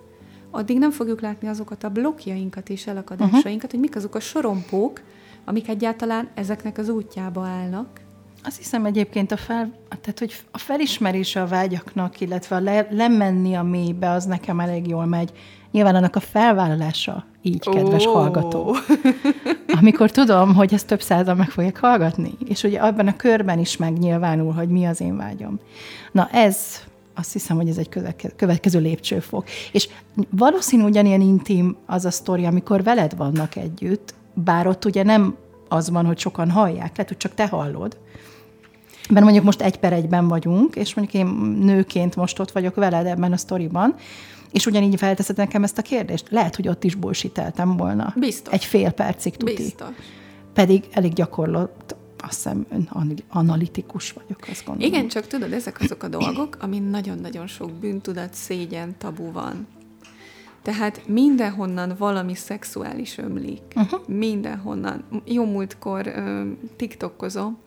[0.52, 3.70] addig nem fogjuk látni azokat a blokkjainkat és elakadásainkat, uh-huh.
[3.70, 5.00] hogy mik azok a sorompók,
[5.44, 8.00] amik egyáltalán ezeknek az útjába állnak.
[8.44, 13.54] Azt hiszem egyébként a, fel, tehát, hogy a felismerése a vágyaknak, illetve a le, lemenni
[13.54, 15.32] a mélybe, az nekem elég jól megy.
[15.70, 18.12] Nyilván annak a felvállalása így, kedves oh.
[18.12, 18.76] hallgató.
[19.80, 23.76] Amikor tudom, hogy ezt több százal meg fogják hallgatni, és ugye abban a körben is
[23.76, 25.58] megnyilvánul, hogy mi az én vágyom.
[26.12, 26.82] Na ez
[27.14, 27.88] azt hiszem, hogy ez egy
[28.36, 29.44] következő lépcsőfok.
[29.72, 29.88] És
[30.30, 35.36] valószínű ugyanilyen intim az a sztori, amikor veled vannak együtt, bár ott ugye nem
[35.68, 37.96] az van, hogy sokan hallják, lehet, hogy csak te hallod.
[39.10, 43.06] Mert mondjuk most egy per egyben vagyunk, és mondjuk én nőként most ott vagyok veled
[43.06, 43.94] ebben a sztoriban,
[44.50, 46.26] és ugyanígy felteszed nekem ezt a kérdést.
[46.30, 48.12] Lehet, hogy ott is bullshiteltem volna.
[48.16, 48.52] Biztos.
[48.52, 49.54] Egy fél percig tuti.
[49.54, 49.88] Biztos.
[50.54, 52.66] Pedig elég gyakorlott azt hiszem
[53.28, 54.92] analitikus vagyok, azt gondolom.
[54.92, 59.66] Igen, csak tudod, ezek azok a dolgok, amin nagyon-nagyon sok bűntudat, szégyen, tabu van.
[60.62, 63.62] Tehát mindenhonnan valami szexuális ömlik.
[63.76, 64.00] Uh-huh.
[64.06, 65.04] Mindenhonnan.
[65.24, 67.58] Jó múltkor uh, tiktokkozom,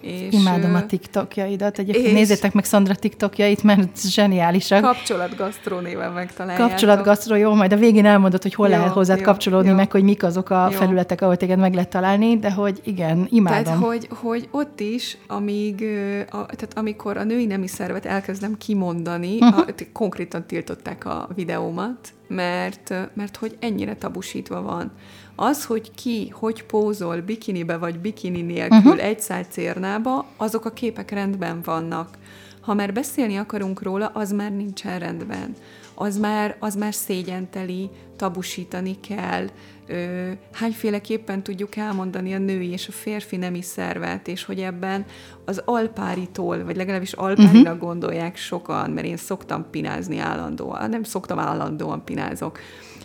[0.00, 1.78] és, Imádom a TikTokjaidat.
[1.78, 4.82] Egyébként nézzétek meg Szandra TikTokjait, mert zseniálisak.
[4.82, 6.68] Kapcsolatgasztró néven megtaláljátok.
[6.68, 9.74] Kapcsolatgasztró, jó, majd a végén elmondod, hogy hol jó, lehet hozzád jó, kapcsolódni, jó.
[9.74, 10.76] meg hogy mik azok a jó.
[10.76, 13.64] felületek, ahol téged meg lehet találni, de hogy igen, imádom.
[13.64, 15.82] Tehát, hogy, hogy ott is, amíg,
[16.30, 19.58] a, tehát amikor a női nemi szervet elkezdem kimondani, uh-huh.
[19.58, 24.92] a, konkrétan tiltották a videómat, mert, mert hogy ennyire tabusítva van.
[25.40, 29.04] Az, hogy ki, hogy pózol bikinibe vagy bikini nélkül uh-huh.
[29.04, 29.20] egy
[29.50, 32.18] cérnába, azok a képek rendben vannak.
[32.60, 35.54] Ha már beszélni akarunk róla, az már nincsen rendben.
[35.94, 39.46] Az már, az már szégyenteli, tabusítani kell,
[39.86, 45.04] ö, hányféleképpen tudjuk elmondani a női és a férfi nemi szervet, és hogy ebben
[45.44, 47.78] az alpáritól, vagy legalábbis alpárira uh-huh.
[47.78, 52.58] gondolják sokan, mert én szoktam pinázni állandóan, nem szoktam állandóan pinázok,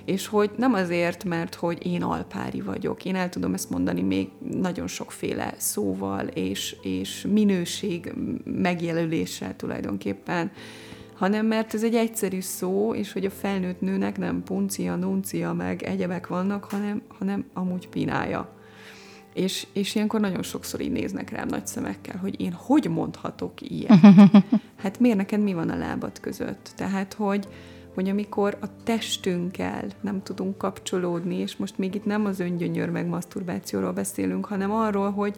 [0.05, 4.29] És hogy nem azért, mert hogy én alpári vagyok, én el tudom ezt mondani még
[4.51, 10.51] nagyon sokféle szóval és, és minőség megjelöléssel tulajdonképpen,
[11.13, 15.83] hanem mert ez egy egyszerű szó, és hogy a felnőtt nőnek nem puncia, nuncia, meg
[15.83, 18.49] egyebek vannak, hanem, hanem amúgy pinája.
[19.33, 23.99] És, és ilyenkor nagyon sokszor így néznek rám nagy szemekkel, hogy én hogy mondhatok ilyet?
[24.81, 26.71] Hát miért neked mi van a lábad között?
[26.75, 27.47] Tehát, hogy,
[27.93, 33.05] hogy amikor a testünkkel nem tudunk kapcsolódni, és most még itt nem az öngyönyör meg
[33.05, 35.35] maszturbációról beszélünk, hanem arról, hogy,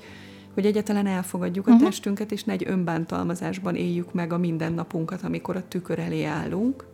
[0.54, 1.88] hogy egyáltalán elfogadjuk a uh-huh.
[1.88, 6.86] testünket, és ne egy önbántalmazásban éljük meg a mindennapunkat, amikor a tükör elé állunk,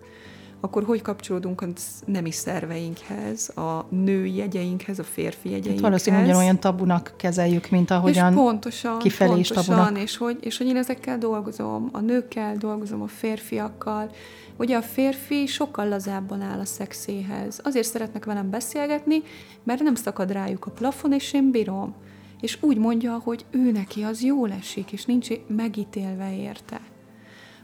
[0.63, 1.67] akkor hogy kapcsolódunk a
[2.05, 5.73] nemi szerveinkhez, a női jegyeinkhez, a férfi jegyeinkhez.
[5.73, 9.97] Hát valószínűleg ugyanolyan tabunak kezeljük, mint ahogyan és pontosan, kifelé pontosan, is tabunak.
[9.97, 14.11] És hogy, és hogy én ezekkel dolgozom, a nőkkel dolgozom, a férfiakkal.
[14.57, 17.59] Ugye a férfi sokkal lazábban áll a szexéhez.
[17.63, 19.21] Azért szeretnek velem beszélgetni,
[19.63, 21.93] mert nem szakad rájuk a plafon, és én bírom.
[22.41, 26.81] És úgy mondja, hogy ő neki az jól esik, és nincs megítélve érte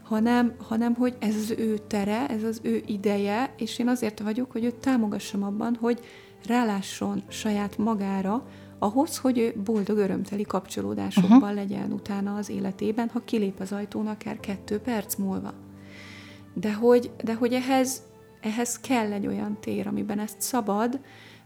[0.08, 4.52] hanem, hanem hogy ez az ő tere, ez az ő ideje, és én azért vagyok,
[4.52, 6.00] hogy őt támogassam abban, hogy
[6.46, 8.46] rálásson saját magára,
[8.78, 11.54] ahhoz, hogy ő boldog, örömteli kapcsolódásokban uh-huh.
[11.54, 15.52] legyen utána az életében, ha kilép az ajtón akár kettő perc múlva.
[16.54, 18.02] De hogy, de hogy ehhez,
[18.40, 21.00] ehhez kell egy olyan tér, amiben ezt szabad,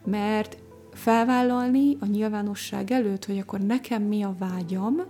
[0.05, 0.57] mert
[0.93, 5.03] felvállalni a nyilvánosság előtt, hogy akkor nekem mi a vágyam,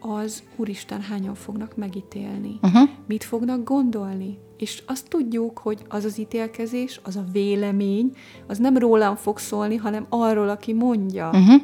[0.00, 2.88] az Úristen hányan fognak megítélni, uh-huh.
[3.06, 4.38] mit fognak gondolni.
[4.56, 8.12] És azt tudjuk, hogy az az ítélkezés, az a vélemény,
[8.46, 11.30] az nem rólam fog szólni, hanem arról, aki mondja.
[11.32, 11.62] Uh-huh.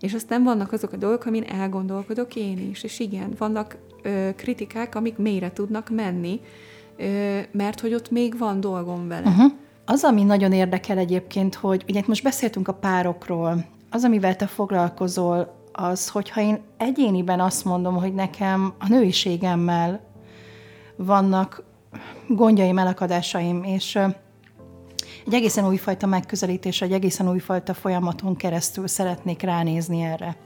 [0.00, 2.82] És aztán vannak azok a dolgok, amin elgondolkodok én is.
[2.82, 6.40] És igen, vannak ö, kritikák, amik mélyre tudnak menni,
[6.96, 9.28] ö, mert hogy ott még van dolgom vele.
[9.28, 9.52] Uh-huh.
[9.84, 15.59] Az, ami nagyon érdekel egyébként, hogy ugye most beszéltünk a párokról, az, amivel te foglalkozol,
[15.72, 20.00] az, hogyha én egyéniben azt mondom, hogy nekem a nőiségemmel
[20.96, 21.62] vannak
[22.28, 23.98] gondjaim, elakadásaim, és
[25.26, 30.36] egy egészen újfajta megközelítés, egy egészen újfajta folyamaton keresztül szeretnék ránézni erre.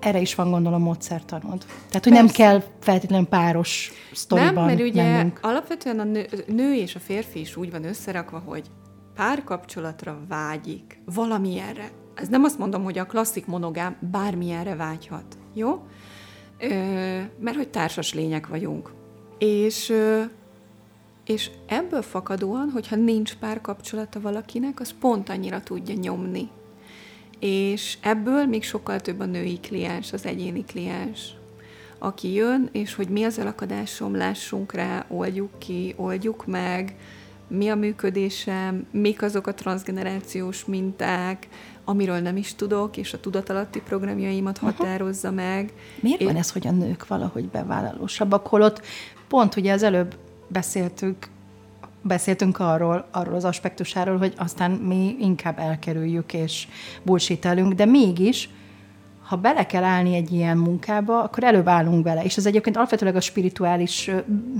[0.00, 1.64] Erre is van gondolom módszertanod.
[1.88, 2.18] Tehát, hogy Persze.
[2.22, 5.38] nem kell feltétlenül páros sztoriban Nem, mert ugye mennünk.
[5.42, 8.70] alapvetően a nő, nő és a férfi is úgy van összerakva, hogy
[9.14, 11.90] párkapcsolatra vágyik, valamilyenre
[12.20, 15.86] ez nem azt mondom, hogy a klasszik monogám bármilyenre vágyhat, jó?
[16.58, 16.68] Ö,
[17.38, 18.92] mert hogy társas lények vagyunk.
[19.38, 20.22] És, ö,
[21.24, 26.48] és ebből fakadóan, hogyha nincs párkapcsolata valakinek, az pont annyira tudja nyomni.
[27.38, 31.34] És ebből még sokkal több a női kliens, az egyéni kliens,
[31.98, 36.96] aki jön, és hogy mi az elakadásom, lássunk rá, oldjuk ki, oldjuk meg,
[37.48, 41.48] mi a működésem, mik azok a transgenerációs minták,
[41.84, 44.76] amiről nem is tudok, és a tudatalatti programjaimat uh-huh.
[44.76, 45.72] határozza meg.
[46.00, 46.26] Miért Én...
[46.26, 48.82] van ez, hogy a nők valahogy bevállalósabbak, holott
[49.28, 50.16] pont ugye az előbb
[50.48, 51.28] beszéltük,
[52.02, 56.68] beszéltünk arról, arról az aspektusáról, hogy aztán mi inkább elkerüljük és
[57.02, 58.48] bullshitelünk, de mégis
[59.28, 62.24] ha bele kell állni egy ilyen munkába, akkor előbb állunk bele.
[62.24, 64.10] És ez egyébként alapvetőleg a spirituális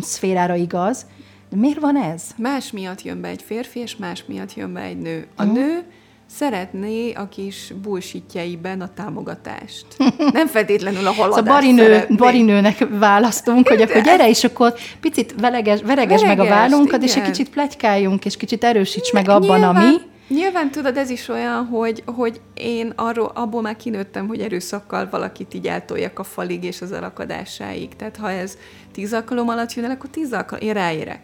[0.01, 1.07] szférára igaz.
[1.51, 2.23] De miért van ez?
[2.37, 5.27] Más miatt jön be egy férfi, és más miatt jön be egy nő.
[5.37, 5.59] A uh-huh.
[5.59, 5.85] nő
[6.31, 9.87] szeretné a kis bullshitjeiben a támogatást.
[10.33, 15.83] Nem feltétlenül a haladást szóval barinő, barinőnek választunk, hogy akkor gyere, és akkor picit veleges,
[15.83, 19.97] vereges meg a vállunkat, és egy kicsit pletykáljunk, és kicsit erősíts meg abban, nyilván, ami...
[20.29, 25.55] Nyilván tudod, ez is olyan, hogy, hogy én arról, abból már kinőttem, hogy erőszakkal valakit
[25.55, 27.97] így eltoljak a falig és az elakadásáig.
[27.97, 28.57] Tehát ha ez
[28.93, 31.21] tíz alkalom alatt jön el, akkor tíz alkalom, én ráérek.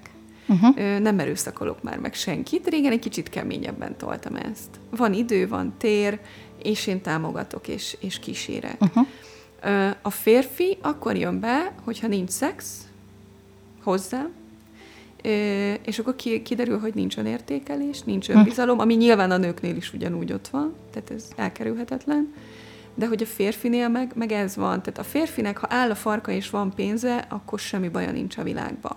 [0.48, 0.98] Uh-huh.
[0.98, 2.68] Nem erőszakolok már meg senkit.
[2.68, 4.68] Régen egy kicsit keményebben toltam ezt.
[4.90, 6.18] Van idő, van tér,
[6.62, 8.76] és én támogatok, és, és kísérek.
[8.80, 9.06] Uh-huh.
[10.02, 12.86] A férfi akkor jön be, hogyha nincs szex
[13.82, 14.26] hozzá,
[15.84, 18.36] és akkor kiderül, hogy nincs önértékelés, nincs hm.
[18.36, 22.34] önbizalom, ami nyilván a nőknél is ugyanúgy ott van, tehát ez elkerülhetetlen,
[22.94, 24.82] de hogy a férfinél meg, meg ez van.
[24.82, 28.42] Tehát a férfinek, ha áll a farka és van pénze, akkor semmi baja nincs a
[28.42, 28.96] világban.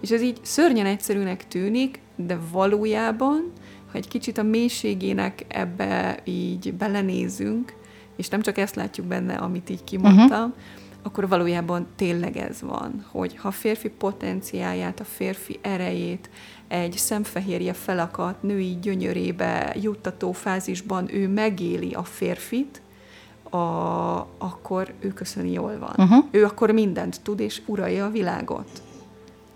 [0.00, 3.52] És ez így szörnyen egyszerűnek tűnik, de valójában,
[3.90, 7.74] ha egy kicsit a mélységének ebbe így belenézünk,
[8.16, 10.54] és nem csak ezt látjuk benne, amit így kimondtam, uh-huh.
[11.02, 16.30] akkor valójában tényleg ez van, hogy ha a férfi potenciáját, a férfi erejét
[16.68, 22.80] egy szemfehérje felakadt női gyönyörébe juttató fázisban ő megéli a férfit,
[23.50, 23.58] a,
[24.38, 26.06] akkor ő köszöni jól van.
[26.06, 26.24] Uh-huh.
[26.30, 28.82] Ő akkor mindent tud, és uralja a világot.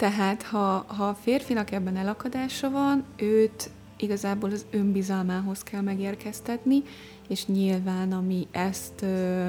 [0.01, 6.83] Tehát, ha, ha a férfinak ebben elakadása van, őt igazából az önbizalmához kell megérkeztetni,
[7.29, 9.49] és nyilván, ami ezt ö,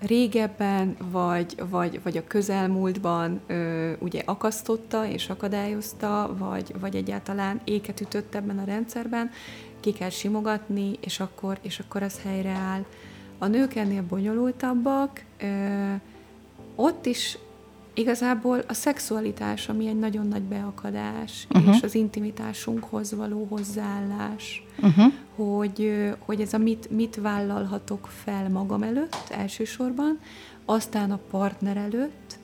[0.00, 8.00] régebben, vagy, vagy, vagy a közelmúltban ö, ugye akasztotta és akadályozta, vagy, vagy egyáltalán éket
[8.00, 9.30] ütött ebben a rendszerben,
[9.80, 12.84] ki kell simogatni, és akkor, és akkor az helyreáll.
[13.38, 15.94] A nők ennél bonyolultabbak, ö,
[16.74, 17.38] ott is
[17.96, 21.76] igazából a szexualitás, ami egy nagyon nagy beakadás, uh-huh.
[21.76, 25.12] és az intimitásunkhoz való hozzáállás, uh-huh.
[25.34, 30.18] hogy, hogy ez a mit, mit vállalhatok fel magam előtt elsősorban,
[30.64, 32.38] aztán a partner előtt.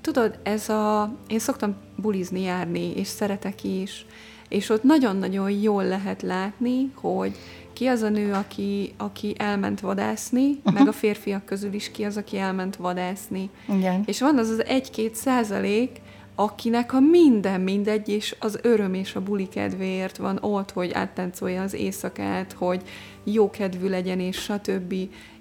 [0.00, 1.14] Tudod, ez a...
[1.26, 4.06] Én szoktam bulizni, járni, és szeretek is,
[4.48, 7.36] és ott nagyon-nagyon jól lehet látni, hogy
[7.78, 10.72] ki az a nő, aki, aki elment vadászni, uh-huh.
[10.72, 13.50] meg a férfiak közül is ki az, aki elment vadászni.
[13.68, 14.02] Igen.
[14.06, 16.00] És van az az egy-két százalék,
[16.34, 21.62] akinek a minden mindegy, és az öröm és a buli kedvéért van ott, hogy áttáncolja
[21.62, 22.82] az éjszakát, hogy
[23.24, 24.94] jó kedvű legyen, és stb.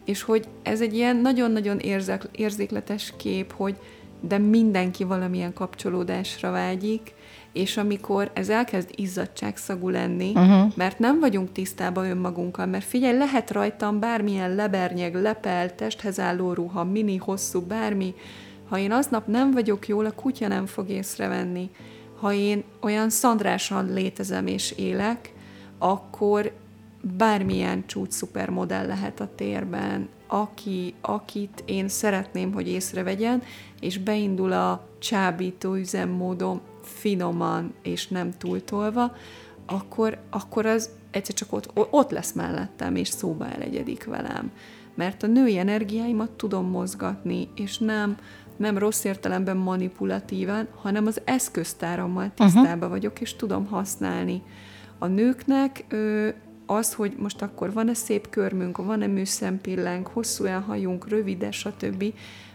[0.05, 1.79] És hogy ez egy ilyen nagyon-nagyon
[2.31, 3.75] érzékletes kép, hogy
[4.19, 7.13] de mindenki valamilyen kapcsolódásra vágyik,
[7.57, 10.71] és amikor ez elkezd izzadságszagú lenni, uh-huh.
[10.75, 16.83] mert nem vagyunk tisztában önmagunkkal, mert figyelj, lehet rajtam bármilyen lebernyeg, lepel, testhez álló ruha,
[16.83, 18.13] mini, hosszú, bármi,
[18.69, 21.69] ha én aznap nem vagyok jól, a kutya nem fog észrevenni.
[22.19, 25.33] Ha én olyan szandrásan létezem és élek,
[25.77, 26.51] akkor
[27.17, 33.41] bármilyen csúcs szupermodell lehet a térben, aki, akit én szeretném, hogy észrevegyen,
[33.79, 39.15] és beindul a csábító üzemmódom, finoman és nem túltolva,
[39.65, 44.51] akkor, akkor az egyszer csak ott, ott lesz mellettem, és szóba elegyedik velem.
[44.95, 48.17] Mert a női energiáimat tudom mozgatni, és nem,
[48.57, 52.89] nem rossz értelemben manipulatívan, hanem az eszköztárammal tisztába uh-huh.
[52.89, 54.41] vagyok, és tudom használni.
[54.97, 56.29] A nőknek ö,
[56.65, 62.13] az, hogy most akkor van-e szép körmünk, van-e műszempillánk, hosszú elhajunk, rövide, stb.,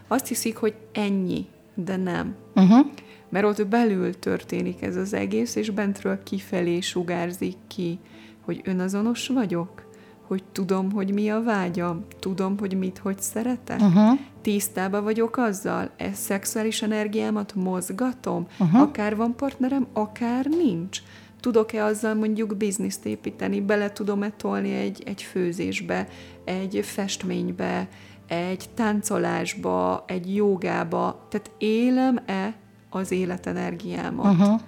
[0.08, 2.34] azt hiszik, hogy ennyi, de nem.
[2.54, 2.86] Uh-huh
[3.32, 7.98] mert ott belül történik ez az egész, és bentről kifelé sugárzik ki,
[8.40, 9.84] hogy önazonos vagyok,
[10.26, 14.18] hogy tudom, hogy mi a vágyam, tudom, hogy mit, hogy szeretek, uh-huh.
[14.42, 18.80] tisztába vagyok azzal, ez szexuális energiámat mozgatom, uh-huh.
[18.80, 20.98] akár van partnerem, akár nincs.
[21.40, 26.08] Tudok-e azzal mondjuk bizniszt építeni, bele tudom-e tolni egy, egy főzésbe,
[26.44, 27.88] egy festménybe,
[28.28, 32.60] egy táncolásba, egy jogába, tehát élem-e
[32.92, 34.32] az életenergiámat.
[34.32, 34.60] Uh-huh.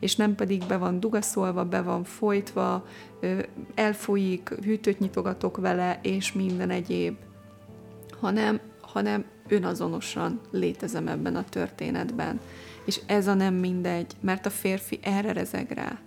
[0.00, 2.86] És nem pedig be van dugaszolva, be van folytva,
[3.74, 7.16] elfolyik, hűtőt nyitogatok vele, és minden egyéb,
[8.20, 12.40] hanem, hanem önazonosan létezem ebben a történetben.
[12.84, 15.98] És ez a nem mindegy, mert a férfi erre rezeg rá.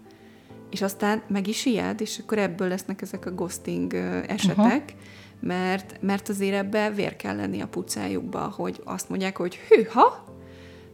[0.70, 3.94] És aztán meg is ijed, és akkor ebből lesznek ezek a ghosting
[4.28, 5.00] esetek, uh-huh.
[5.40, 10.24] mert, mert azért ebbe vér kell lenni a pucájukba, hogy azt mondják, hogy hűha,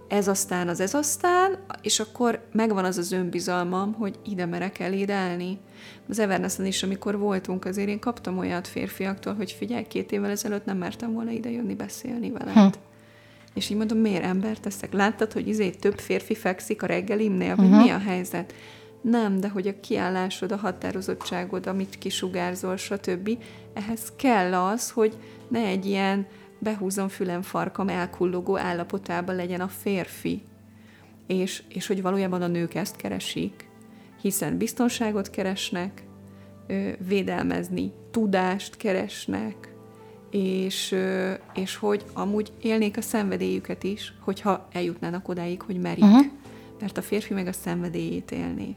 [0.09, 5.09] ez aztán az ez aztán, és akkor megvan az az önbizalmam, hogy ide merek eléd
[5.09, 5.59] állni.
[6.09, 10.65] Az Evernessen is, amikor voltunk, azért én kaptam olyat férfiaktól, hogy figyelj, két évvel ezelőtt
[10.65, 12.53] nem mertem volna ide jönni beszélni veled.
[12.53, 12.81] Hm.
[13.53, 14.93] És így mondom, miért ember teszek?
[14.93, 17.69] Láttad, hogy izé több férfi fekszik a reggelimnél, uh-huh.
[17.69, 18.53] hogy mi a helyzet?
[19.01, 23.29] Nem, de hogy a kiállásod, a határozottságod, amit kisugárzol, stb.
[23.73, 26.27] Ehhez kell az, hogy ne egy ilyen
[26.59, 30.41] behúzom fülem farkam elkullogó állapotában legyen a férfi.
[31.27, 33.69] És, és hogy valójában a nők ezt keresik,
[34.21, 36.03] hiszen biztonságot keresnek,
[37.07, 39.73] védelmezni, tudást keresnek,
[40.31, 40.95] és,
[41.53, 46.03] és hogy amúgy élnék a szenvedélyüket is, hogyha eljutnának odáig, hogy merik.
[46.03, 46.25] Uh-huh.
[46.79, 48.75] Mert a férfi meg a szenvedélyét élné.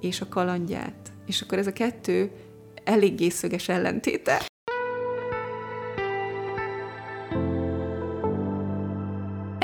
[0.00, 1.12] És a kalandját.
[1.26, 2.30] És akkor ez a kettő
[2.84, 4.49] eléggé szöges ellentéte.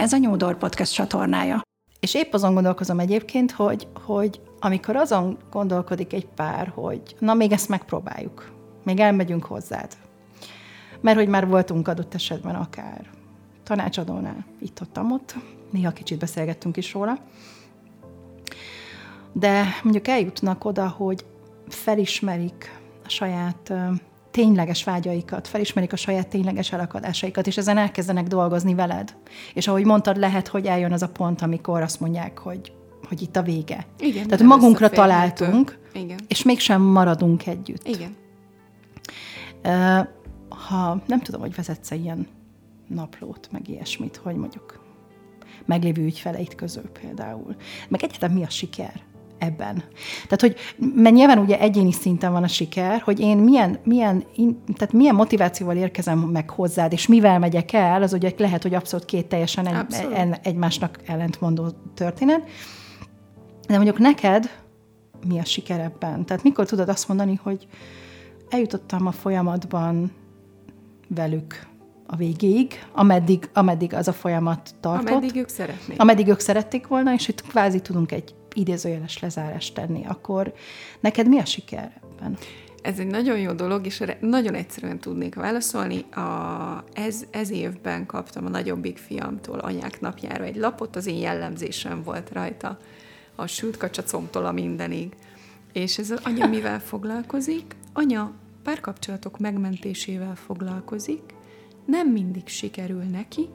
[0.07, 1.63] Ez a Nyúdor Podcast csatornája.
[2.01, 7.53] És épp azon gondolkozom egyébként, hogy, hogy amikor azon gondolkodik egy pár, hogy na még
[7.53, 8.53] ezt megpróbáljuk,
[8.85, 9.97] még elmegyünk hozzád.
[11.01, 13.11] Mert hogy már voltunk adott esetben akár
[13.63, 15.35] tanácsadónál, itt ott, ott,
[15.71, 17.19] néha kicsit beszélgettünk is róla.
[19.33, 21.25] De mondjuk eljutnak oda, hogy
[21.69, 23.73] felismerik a saját
[24.37, 29.17] tényleges vágyaikat, felismerik a saját tényleges elakadásaikat, és ezen elkezdenek dolgozni veled.
[29.55, 32.73] És ahogy mondtad, lehet, hogy eljön az a pont, amikor azt mondják, hogy,
[33.09, 33.87] hogy itt a vége.
[33.99, 36.19] Igen, Tehát magunkra találtunk, Igen.
[36.29, 37.89] és mégsem maradunk együtt.
[37.89, 38.17] Igen.
[40.49, 42.27] Ha nem tudom, hogy vezetsz ilyen
[42.87, 44.81] naplót, meg ilyesmit, hogy mondjuk
[45.65, 47.57] meglévő ügyfeleit közül például.
[47.89, 49.01] Meg egyáltalán mi a siker?
[49.39, 49.83] Ebben.
[50.23, 50.57] Tehát, hogy
[50.95, 54.25] mert nyilván ugye egyéni szinten van a siker, hogy én milyen, milyen,
[54.77, 59.05] tehát milyen motivációval érkezem meg hozzád, és mivel megyek el, az ugye lehet, hogy abszolút
[59.05, 62.49] két teljesen egy, egy, egymásnak ellentmondó történet.
[63.67, 64.51] De mondjuk neked
[65.29, 66.25] mi a siker ebben?
[66.25, 67.67] Tehát mikor tudod azt mondani, hogy
[68.49, 70.13] eljutottam a folyamatban
[71.09, 71.67] velük
[72.07, 75.11] a végéig, ameddig, ameddig az a folyamat tartott.
[75.11, 76.01] Ameddig ők szeretnék.
[76.01, 80.55] Ameddig ők szerették volna, és itt kvázi tudunk egy idézőjeles lezárást tenni, akkor
[81.01, 82.37] neked mi a siker ebben?
[82.83, 86.01] Ez egy nagyon jó dolog, és nagyon egyszerűen tudnék válaszolni.
[86.01, 92.03] A, ez, ez évben kaptam a nagyobbik fiamtól anyák napjára egy lapot, az én jellemzésem
[92.03, 92.79] volt rajta.
[93.35, 95.13] A sült kacsacomtól a mindenig.
[95.73, 97.77] És ez az anya mivel foglalkozik?
[97.93, 98.33] Anya
[98.63, 101.23] párkapcsolatok megmentésével foglalkozik,
[101.85, 103.49] nem mindig sikerül neki,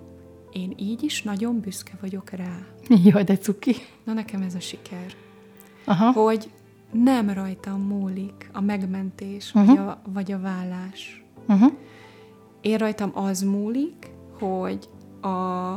[0.54, 2.58] én így is nagyon büszke vagyok rá.
[3.06, 3.76] Jaj, de cuki.
[4.04, 5.14] Na nekem ez a siker.
[5.86, 6.12] Aha.
[6.12, 6.52] Hogy
[6.92, 9.76] nem rajtam múlik a megmentés, uh-huh.
[9.76, 11.24] vagy, a, vagy a vállás.
[11.48, 11.74] Uh-huh.
[12.62, 14.90] Én rajtam az múlik, hogy
[15.22, 15.76] a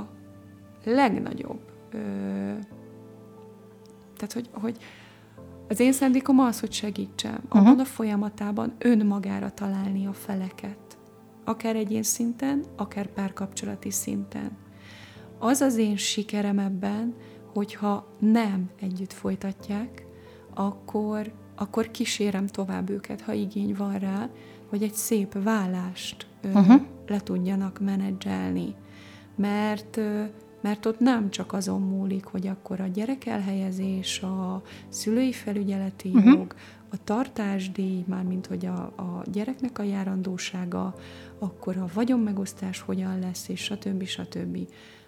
[0.84, 1.60] legnagyobb,
[1.92, 1.98] ö,
[4.16, 4.76] tehát hogy, hogy
[5.68, 7.60] az én szándékom az, hogy segítsem uh-huh.
[7.60, 10.78] abban a folyamatában önmagára találni a feleket.
[11.44, 14.50] Akár egyén szinten, akár párkapcsolati szinten.
[15.44, 17.14] Az az én sikerem ebben,
[17.52, 20.06] hogyha nem együtt folytatják,
[20.54, 24.30] akkor, akkor kísérem tovább őket, ha igény van rá,
[24.68, 26.82] hogy egy szép vállást uh-huh.
[27.06, 28.74] le tudjanak menedzselni.
[29.36, 30.00] Mert,
[30.60, 36.32] mert ott nem csak azon múlik, hogy akkor a gyerek elhelyezés, a szülői felügyeleti uh-huh.
[36.32, 36.54] jog,
[36.90, 40.94] a tartásdíj, mármint hogy a, a gyereknek a járandósága,
[41.38, 44.04] akkor a vagyonmegosztás hogyan lesz, és stb.
[44.04, 44.58] stb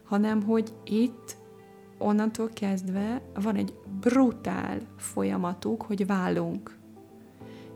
[0.07, 1.37] hanem hogy itt
[1.99, 6.75] onnantól kezdve van egy brutál folyamatuk, hogy válunk.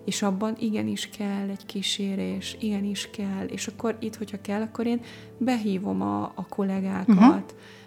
[0.04, 3.46] És abban igenis kell egy kísérés, igenis kell.
[3.46, 5.00] És akkor itt, hogyha kell, akkor én
[5.38, 7.42] behívom a, a kollégákat, uh-huh.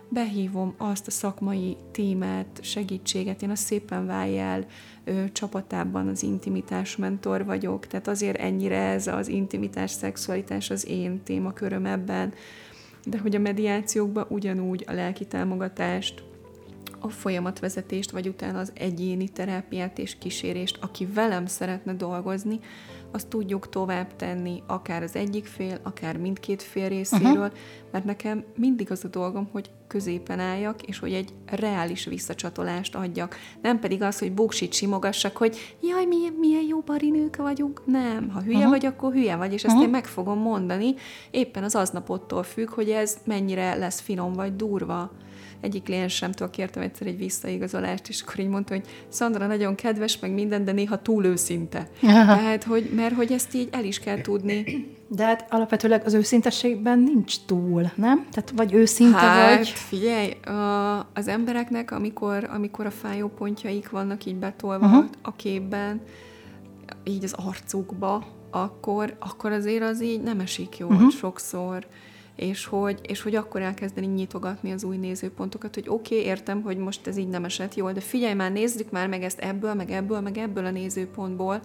[0.09, 3.41] behívom azt a szakmai tímet, segítséget.
[3.41, 4.65] Én a Szépen Vájjel
[5.03, 11.23] ő, csapatában az intimitás mentor vagyok, tehát azért ennyire ez az intimitás, szexualitás az én
[11.23, 12.33] témaköröm ebben
[13.05, 16.23] de hogy a mediációkban ugyanúgy a lelki támogatást,
[16.99, 22.59] a folyamatvezetést, vagy utána az egyéni terápiát és kísérést, aki velem szeretne dolgozni,
[23.13, 27.57] azt tudjuk tovább tenni, akár az egyik fél, akár mindkét fél részéről, uh-huh.
[27.91, 33.35] mert nekem mindig az a dolgom, hogy középen álljak, és hogy egy reális visszacsatolást adjak.
[33.61, 37.81] Nem pedig az, hogy buksit simogassak, hogy jaj, milyen, milyen jó barinők vagyunk.
[37.85, 38.71] Nem, ha hülye uh-huh.
[38.71, 39.83] vagy, akkor hülye vagy, és ezt uh-huh.
[39.83, 40.93] én meg fogom mondani.
[41.31, 45.11] Éppen az aznapottól függ, hogy ez mennyire lesz finom vagy durva
[45.63, 50.31] egyik kliensemtől kértem egyszer egy visszaigazolást, és akkor így mondta, hogy Szandra nagyon kedves, meg
[50.31, 51.89] minden, de néha túl őszinte.
[52.01, 52.35] Aha.
[52.35, 54.87] Tehát, hogy, mert hogy ezt így el is kell tudni.
[55.07, 58.27] De hát alapvetőleg az őszintességben nincs túl, nem?
[58.31, 59.67] Tehát vagy őszinte hát, vagy...
[59.67, 65.05] figyelj, a, az embereknek, amikor, amikor a fájó pontjaik vannak így betolva uh-huh.
[65.21, 66.01] a képben,
[67.03, 71.11] így az arcukba, akkor, akkor azért az így nem esik jól uh-huh.
[71.11, 71.87] sokszor
[72.35, 76.77] és hogy, és hogy akkor elkezdeni nyitogatni az új nézőpontokat, hogy oké, okay, értem, hogy
[76.77, 79.91] most ez így nem esett jól, de figyelj már, nézzük már meg ezt ebből, meg
[79.91, 81.61] ebből, meg ebből a nézőpontból,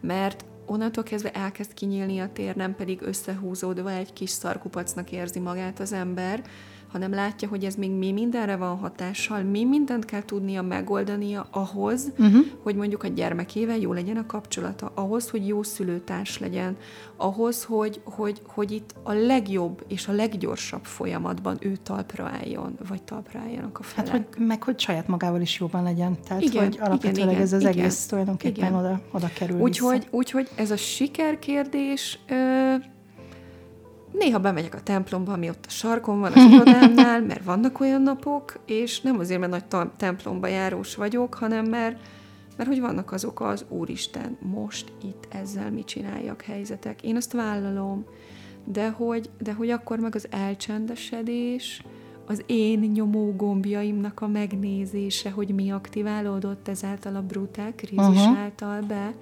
[0.00, 5.80] mert onnantól kezdve elkezd kinyílni a tér, nem pedig összehúzódva egy kis szarkupacnak érzi magát
[5.80, 6.42] az ember,
[6.92, 12.12] hanem látja, hogy ez még mi mindenre van hatással, mi mindent kell tudnia megoldania ahhoz,
[12.18, 12.46] uh-huh.
[12.62, 16.76] hogy mondjuk a gyermekével jó legyen a kapcsolata, ahhoz, hogy jó szülőtárs legyen,
[17.16, 23.02] ahhoz, hogy, hogy, hogy itt a legjobb és a leggyorsabb folyamatban ő talpra álljon, vagy
[23.02, 24.10] talpra álljanak a felek.
[24.10, 26.16] Hát, hogy, meg hogy saját magával is jobban legyen.
[26.26, 28.74] Tehát, igen, hogy alapvetőleg igen, ez az igen, egész tulajdonképpen igen.
[28.74, 32.18] oda, oda kerül Úgyhogy, úgyhogy ez a sikerkérdés...
[32.28, 32.74] Ö,
[34.12, 38.58] néha bemegyek a templomba, ami ott a sarkon van, az irodámnál, mert vannak olyan napok,
[38.66, 41.98] és nem azért, mert nagy templomba járós vagyok, hanem mert,
[42.56, 47.02] mert hogy vannak azok az Úristen, most itt ezzel mit csináljak helyzetek.
[47.02, 48.04] Én azt vállalom,
[48.64, 51.82] de hogy, de hogy akkor meg az elcsendesedés,
[52.26, 58.38] az én nyomó gombjaimnak a megnézése, hogy mi aktiválódott ezáltal a brutál krízis uh-huh.
[58.38, 59.14] által be.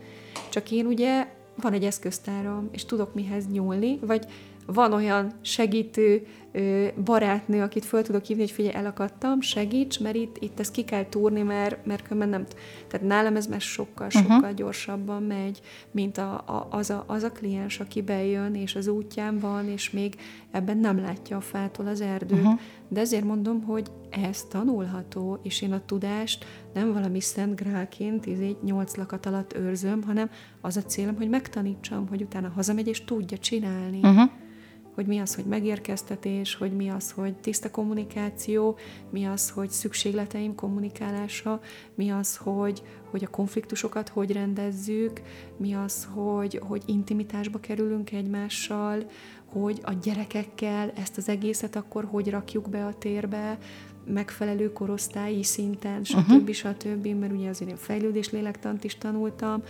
[0.50, 1.26] Csak én ugye
[1.56, 4.26] van egy eszköztárom, és tudok mihez nyúlni, vagy
[4.66, 6.26] van olyan segítő
[7.04, 11.08] barátnő, akit föl tudok hívni, hogy figyelj, elakadtam, segíts, mert itt, itt ezt ki kell
[11.08, 12.44] túrni, mert, mert különben nem...
[12.88, 14.16] Tehát nálam ez már sokkal, mhm.
[14.16, 14.54] sokkal uh-huh.
[14.54, 15.60] gyorsabban megy,
[15.90, 19.90] mint a, a, az, a, az a kliens, aki bejön, és az útján van, és
[19.90, 20.14] még
[20.50, 22.38] ebben nem látja a fától az erdőt.
[22.38, 22.60] Uh-huh.
[22.88, 26.44] De ezért mondom, hogy ez tanulható, és én a tudást
[26.74, 32.08] nem valami szent grálként, így nyolc lakat alatt őrzöm, hanem az a célom, hogy megtanítsam,
[32.08, 33.98] hogy utána hazamegy, és tudja csinálni.
[34.02, 34.30] Uh-huh
[34.96, 38.76] hogy mi az, hogy megérkeztetés, hogy mi az, hogy tiszta kommunikáció,
[39.10, 41.60] mi az, hogy szükségleteim kommunikálása,
[41.94, 45.20] mi az, hogy, hogy a konfliktusokat hogy rendezzük,
[45.56, 49.06] mi az, hogy, hogy intimitásba kerülünk egymással,
[49.46, 53.58] hogy a gyerekekkel ezt az egészet akkor hogy rakjuk be a térbe,
[54.06, 56.30] megfelelő korosztályi szinten, stb.
[56.30, 56.52] Uh-huh.
[56.52, 57.06] stb.
[57.06, 59.62] Mert ugye azért én fejlődés lélektant is tanultam.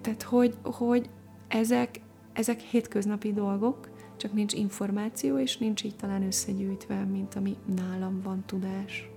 [0.00, 1.08] Tehát, hogy, hogy
[1.48, 2.00] ezek,
[2.32, 3.87] ezek hétköznapi dolgok,
[4.18, 9.08] csak nincs információ, és nincs így talán összegyűjtve, mint ami nálam van tudás.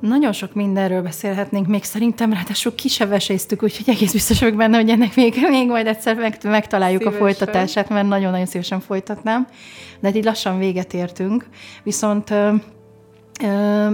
[0.00, 4.76] Nagyon sok mindenről beszélhetnénk, még szerintem ráadásul ki se veséztük, úgyhogy egész biztos vagyok benne,
[4.76, 7.20] hogy ennek még, még majd egyszer meg, megtaláljuk szívesen.
[7.20, 9.46] a folytatását, mert nagyon-nagyon szívesen folytatnám.
[10.00, 11.46] De hát így lassan véget értünk.
[11.82, 12.34] Viszont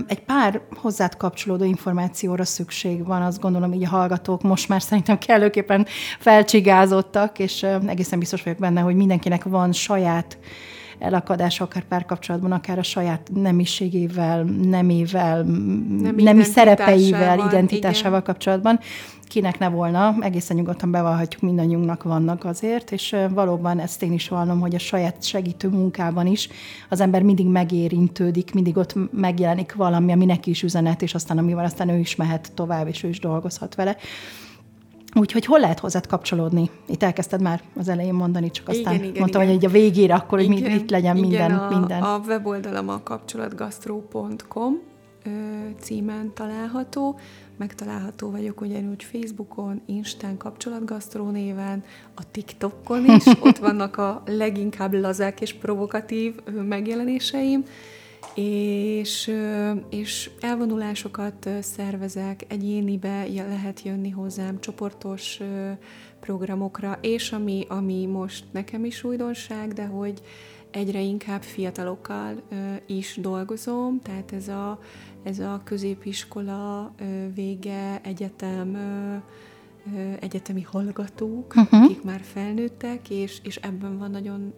[0.07, 5.19] egy pár hozzád kapcsolódó információra szükség van, azt gondolom, így a hallgatók most már szerintem
[5.19, 5.87] kellőképpen
[6.19, 10.39] felcsigázottak, és egészen biztos vagyok benne, hogy mindenkinek van saját
[10.99, 18.23] elakadása, akár párkapcsolatban, akár a saját nemiségével, nemével, Nem nemi szerepeivel, identitásával igen.
[18.23, 18.81] kapcsolatban.
[19.29, 24.61] Kinek ne volna, egészen nyugodtan bevallhatjuk, mindannyiunknak vannak azért, és valóban ezt én is vallom,
[24.61, 26.49] hogy a saját segítő munkában is
[26.89, 31.65] az ember mindig megérintődik, mindig ott megjelenik valami, ami neki is üzenet, és aztán amivel
[31.65, 33.97] aztán ő is mehet tovább, és ő is dolgozhat vele.
[35.19, 36.71] Úgyhogy hol lehet hozzád kapcsolódni?
[36.87, 39.55] Itt elkezdted már az elején mondani, csak aztán igen, igen, mondtam, igen.
[39.55, 41.59] hogy a végére, akkor igen, hogy itt legyen igen, minden.
[41.59, 42.03] A, minden.
[42.03, 44.81] a weboldalam a kapcsolatgastro.com
[45.81, 47.19] címen található.
[47.57, 53.25] Megtalálható vagyok ugyanúgy Facebookon, Instán kapcsolatgasztró néven, a TikTokon is.
[53.47, 56.35] Ott vannak a leginkább lazák és provokatív
[56.69, 57.65] megjelenéseim
[58.37, 59.33] és,
[59.91, 65.41] és elvonulásokat szervezek, egyénibe lehet jönni hozzám, csoportos
[66.21, 70.23] programokra, és ami, ami most nekem is újdonság, de hogy
[70.71, 72.43] egyre inkább fiatalokkal
[72.87, 74.81] is dolgozom, tehát ez a,
[75.23, 76.95] ez a középiskola
[77.35, 78.77] vége, egyetem,
[80.21, 81.83] egyetemi hallgatók, uh-huh.
[81.83, 84.55] akik már felnőttek, és, és ebben van nagyon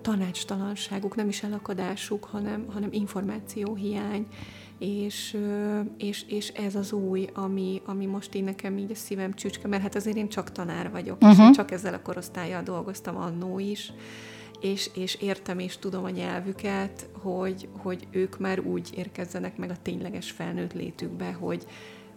[0.00, 4.26] tanácstalanságuk, nem is elakadásuk, hanem, hanem információhiány,
[4.78, 5.36] és,
[5.98, 9.82] és, és ez az új, ami, ami most én nekem így a szívem csücske, mert
[9.82, 11.30] hát azért én csak tanár vagyok, uh-huh.
[11.30, 11.52] és mhm.
[11.52, 13.92] csak ezzel a korosztályjal dolgoztam annó is,
[14.60, 19.82] és, és értem és tudom a nyelvüket, hogy, hogy ők már úgy érkezzenek meg a
[19.82, 21.66] tényleges felnőtt létükbe, hogy,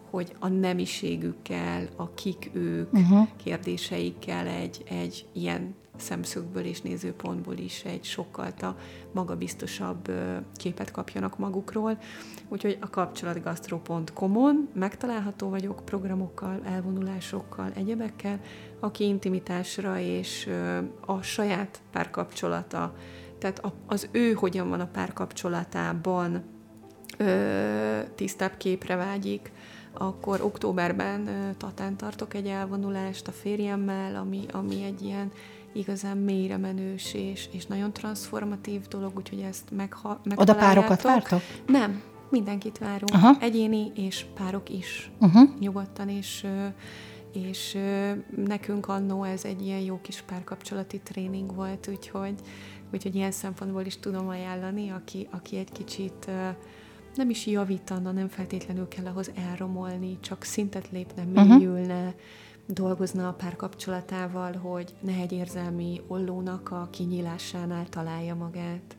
[0.09, 3.27] hogy a nemiségükkel, a kik ők uh-huh.
[3.43, 8.75] kérdéseikkel egy, egy ilyen szemszögből és nézőpontból is egy sokkal a
[9.11, 10.11] magabiztosabb
[10.55, 11.97] képet kapjanak magukról.
[12.47, 18.39] Úgyhogy a kapcsolatgastro.com-on megtalálható vagyok programokkal, elvonulásokkal, egyebekkel,
[18.79, 20.49] aki intimitásra és
[21.05, 22.95] a saját párkapcsolata,
[23.37, 26.43] tehát az ő hogyan van a párkapcsolatában
[28.15, 29.51] tisztább képre vágyik,
[29.97, 35.31] akkor októberben Tatán tartok egy elvonulást a férjemmel, ami, ami egy ilyen
[35.73, 41.41] igazán mélyre menős és, és nagyon transformatív dolog, úgyhogy ezt megha, Oda párokat vártok?
[41.67, 43.13] Nem, mindenkit várunk.
[43.13, 43.35] Aha.
[43.39, 45.11] Egyéni és párok is.
[45.19, 45.49] Uh-huh.
[45.59, 46.45] Nyugodtan, és,
[47.33, 47.77] és
[48.45, 52.35] nekünk annó ez egy ilyen jó kis párkapcsolati tréning volt, úgyhogy,
[52.93, 56.29] úgyhogy ilyen szempontból is tudom ajánlani, aki, aki egy kicsit
[57.15, 61.47] nem is javítana, nem feltétlenül kell ahhoz elromolni, csak szintet lépne, mhm.
[61.47, 62.13] mélyülne, uh-huh
[62.67, 68.97] dolgozna a párkapcsolatával, hogy ne egy érzelmi ollónak a kinyílásánál találja magát.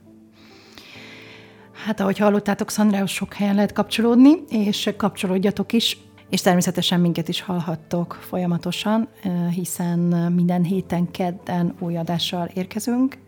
[1.84, 5.98] Hát, ahogy hallottátok, Szandrához sok helyen lehet kapcsolódni, és kapcsolódjatok is,
[6.30, 9.08] és természetesen minket is hallhattok folyamatosan,
[9.50, 9.98] hiszen
[10.32, 13.18] minden héten kedden új adással érkezünk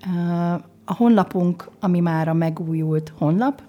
[0.89, 3.63] a honlapunk, ami már a megújult honlap.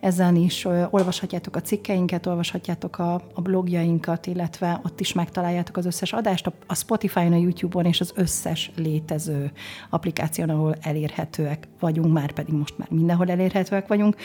[0.00, 6.12] Ezen is olvashatjátok a cikkeinket, olvashatjátok a, a blogjainkat, illetve ott is megtaláljátok az összes
[6.12, 9.52] adást, a Spotify-on, a YouTube-on és az összes létező
[9.90, 14.16] applikáción, ahol elérhetőek vagyunk, már pedig most már mindenhol elérhetőek vagyunk.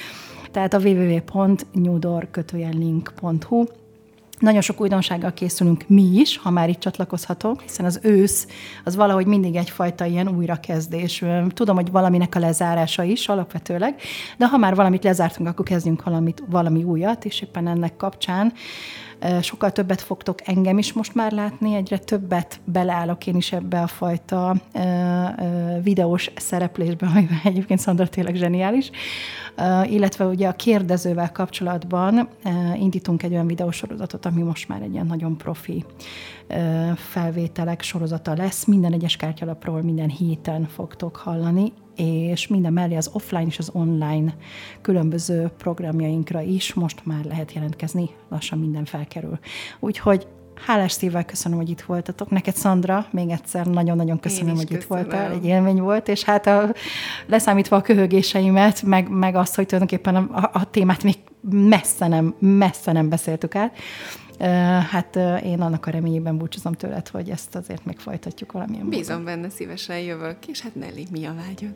[0.51, 2.27] Tehát a www.newdor
[4.39, 8.47] Nagyon sok újdonsággal készülünk mi is, ha már itt csatlakozhatok, hiszen az ősz
[8.83, 11.23] az valahogy mindig egyfajta ilyen újrakezdés.
[11.53, 13.95] Tudom, hogy valaminek a lezárása is alapvetőleg,
[14.37, 18.53] de ha már valamit lezártunk, akkor kezdjünk valamit, valami újat, és éppen ennek kapcsán
[19.41, 23.87] sokkal többet fogtok engem is most már látni, egyre többet beleállok én is ebbe a
[23.87, 24.55] fajta
[25.83, 28.89] videós szereplésbe, amiben egyébként Szandra tényleg zseniális,
[29.83, 32.29] illetve ugye a kérdezővel kapcsolatban
[32.75, 35.85] indítunk egy olyan videósorozatot, ami most már egy ilyen nagyon profi
[36.95, 38.65] felvételek sorozata lesz.
[38.65, 44.33] Minden egyes kártyalapról minden héten fogtok hallani, és minden mellé az offline és az online
[44.81, 49.39] különböző programjainkra is most már lehet jelentkezni, lassan minden felkerül.
[49.79, 50.27] Úgyhogy
[50.65, 52.29] hálás szívvel köszönöm, hogy itt voltatok.
[52.29, 54.81] Neked, Szandra, még egyszer nagyon-nagyon köszönöm, hogy köszönöm.
[54.81, 55.31] itt voltál.
[55.31, 56.73] Egy élmény volt, és hát a,
[57.27, 61.15] leszámítva a köhögéseimet, meg, meg azt, hogy tulajdonképpen a, a témát még
[61.49, 63.77] messze nem, messze nem beszéltük át,
[64.91, 69.33] Hát én annak a reményében búcsúzom tőled, hogy ezt azért még folytatjuk valamilyen Bízom módon.
[69.33, 71.75] benne, szívesen jövök, és hát Nelly, mi a vágyod?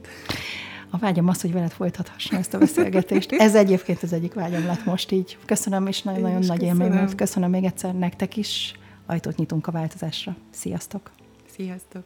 [0.89, 3.31] A vágyam az, hogy veled folytathassam ezt a beszélgetést.
[3.37, 5.37] Ez egyébként az egyik vágyam lett most így.
[5.45, 7.15] Köszönöm, és nagyon-nagyon nagy élmény volt.
[7.15, 8.73] Köszönöm még egyszer nektek is.
[9.05, 10.35] Ajtót nyitunk a változásra.
[10.49, 11.11] Sziasztok!
[11.55, 12.03] Sziasztok!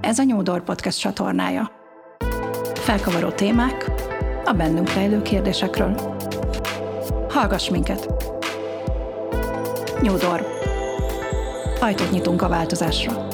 [0.00, 1.70] Ez a Nyúdor Podcast csatornája.
[2.74, 3.90] Felkavaró témák,
[4.48, 6.16] a bennünk rejlő kérdésekről.
[7.28, 8.08] Hallgass minket!
[10.00, 10.46] Nyúdor.
[11.80, 13.27] Ajtót nyitunk a változásra.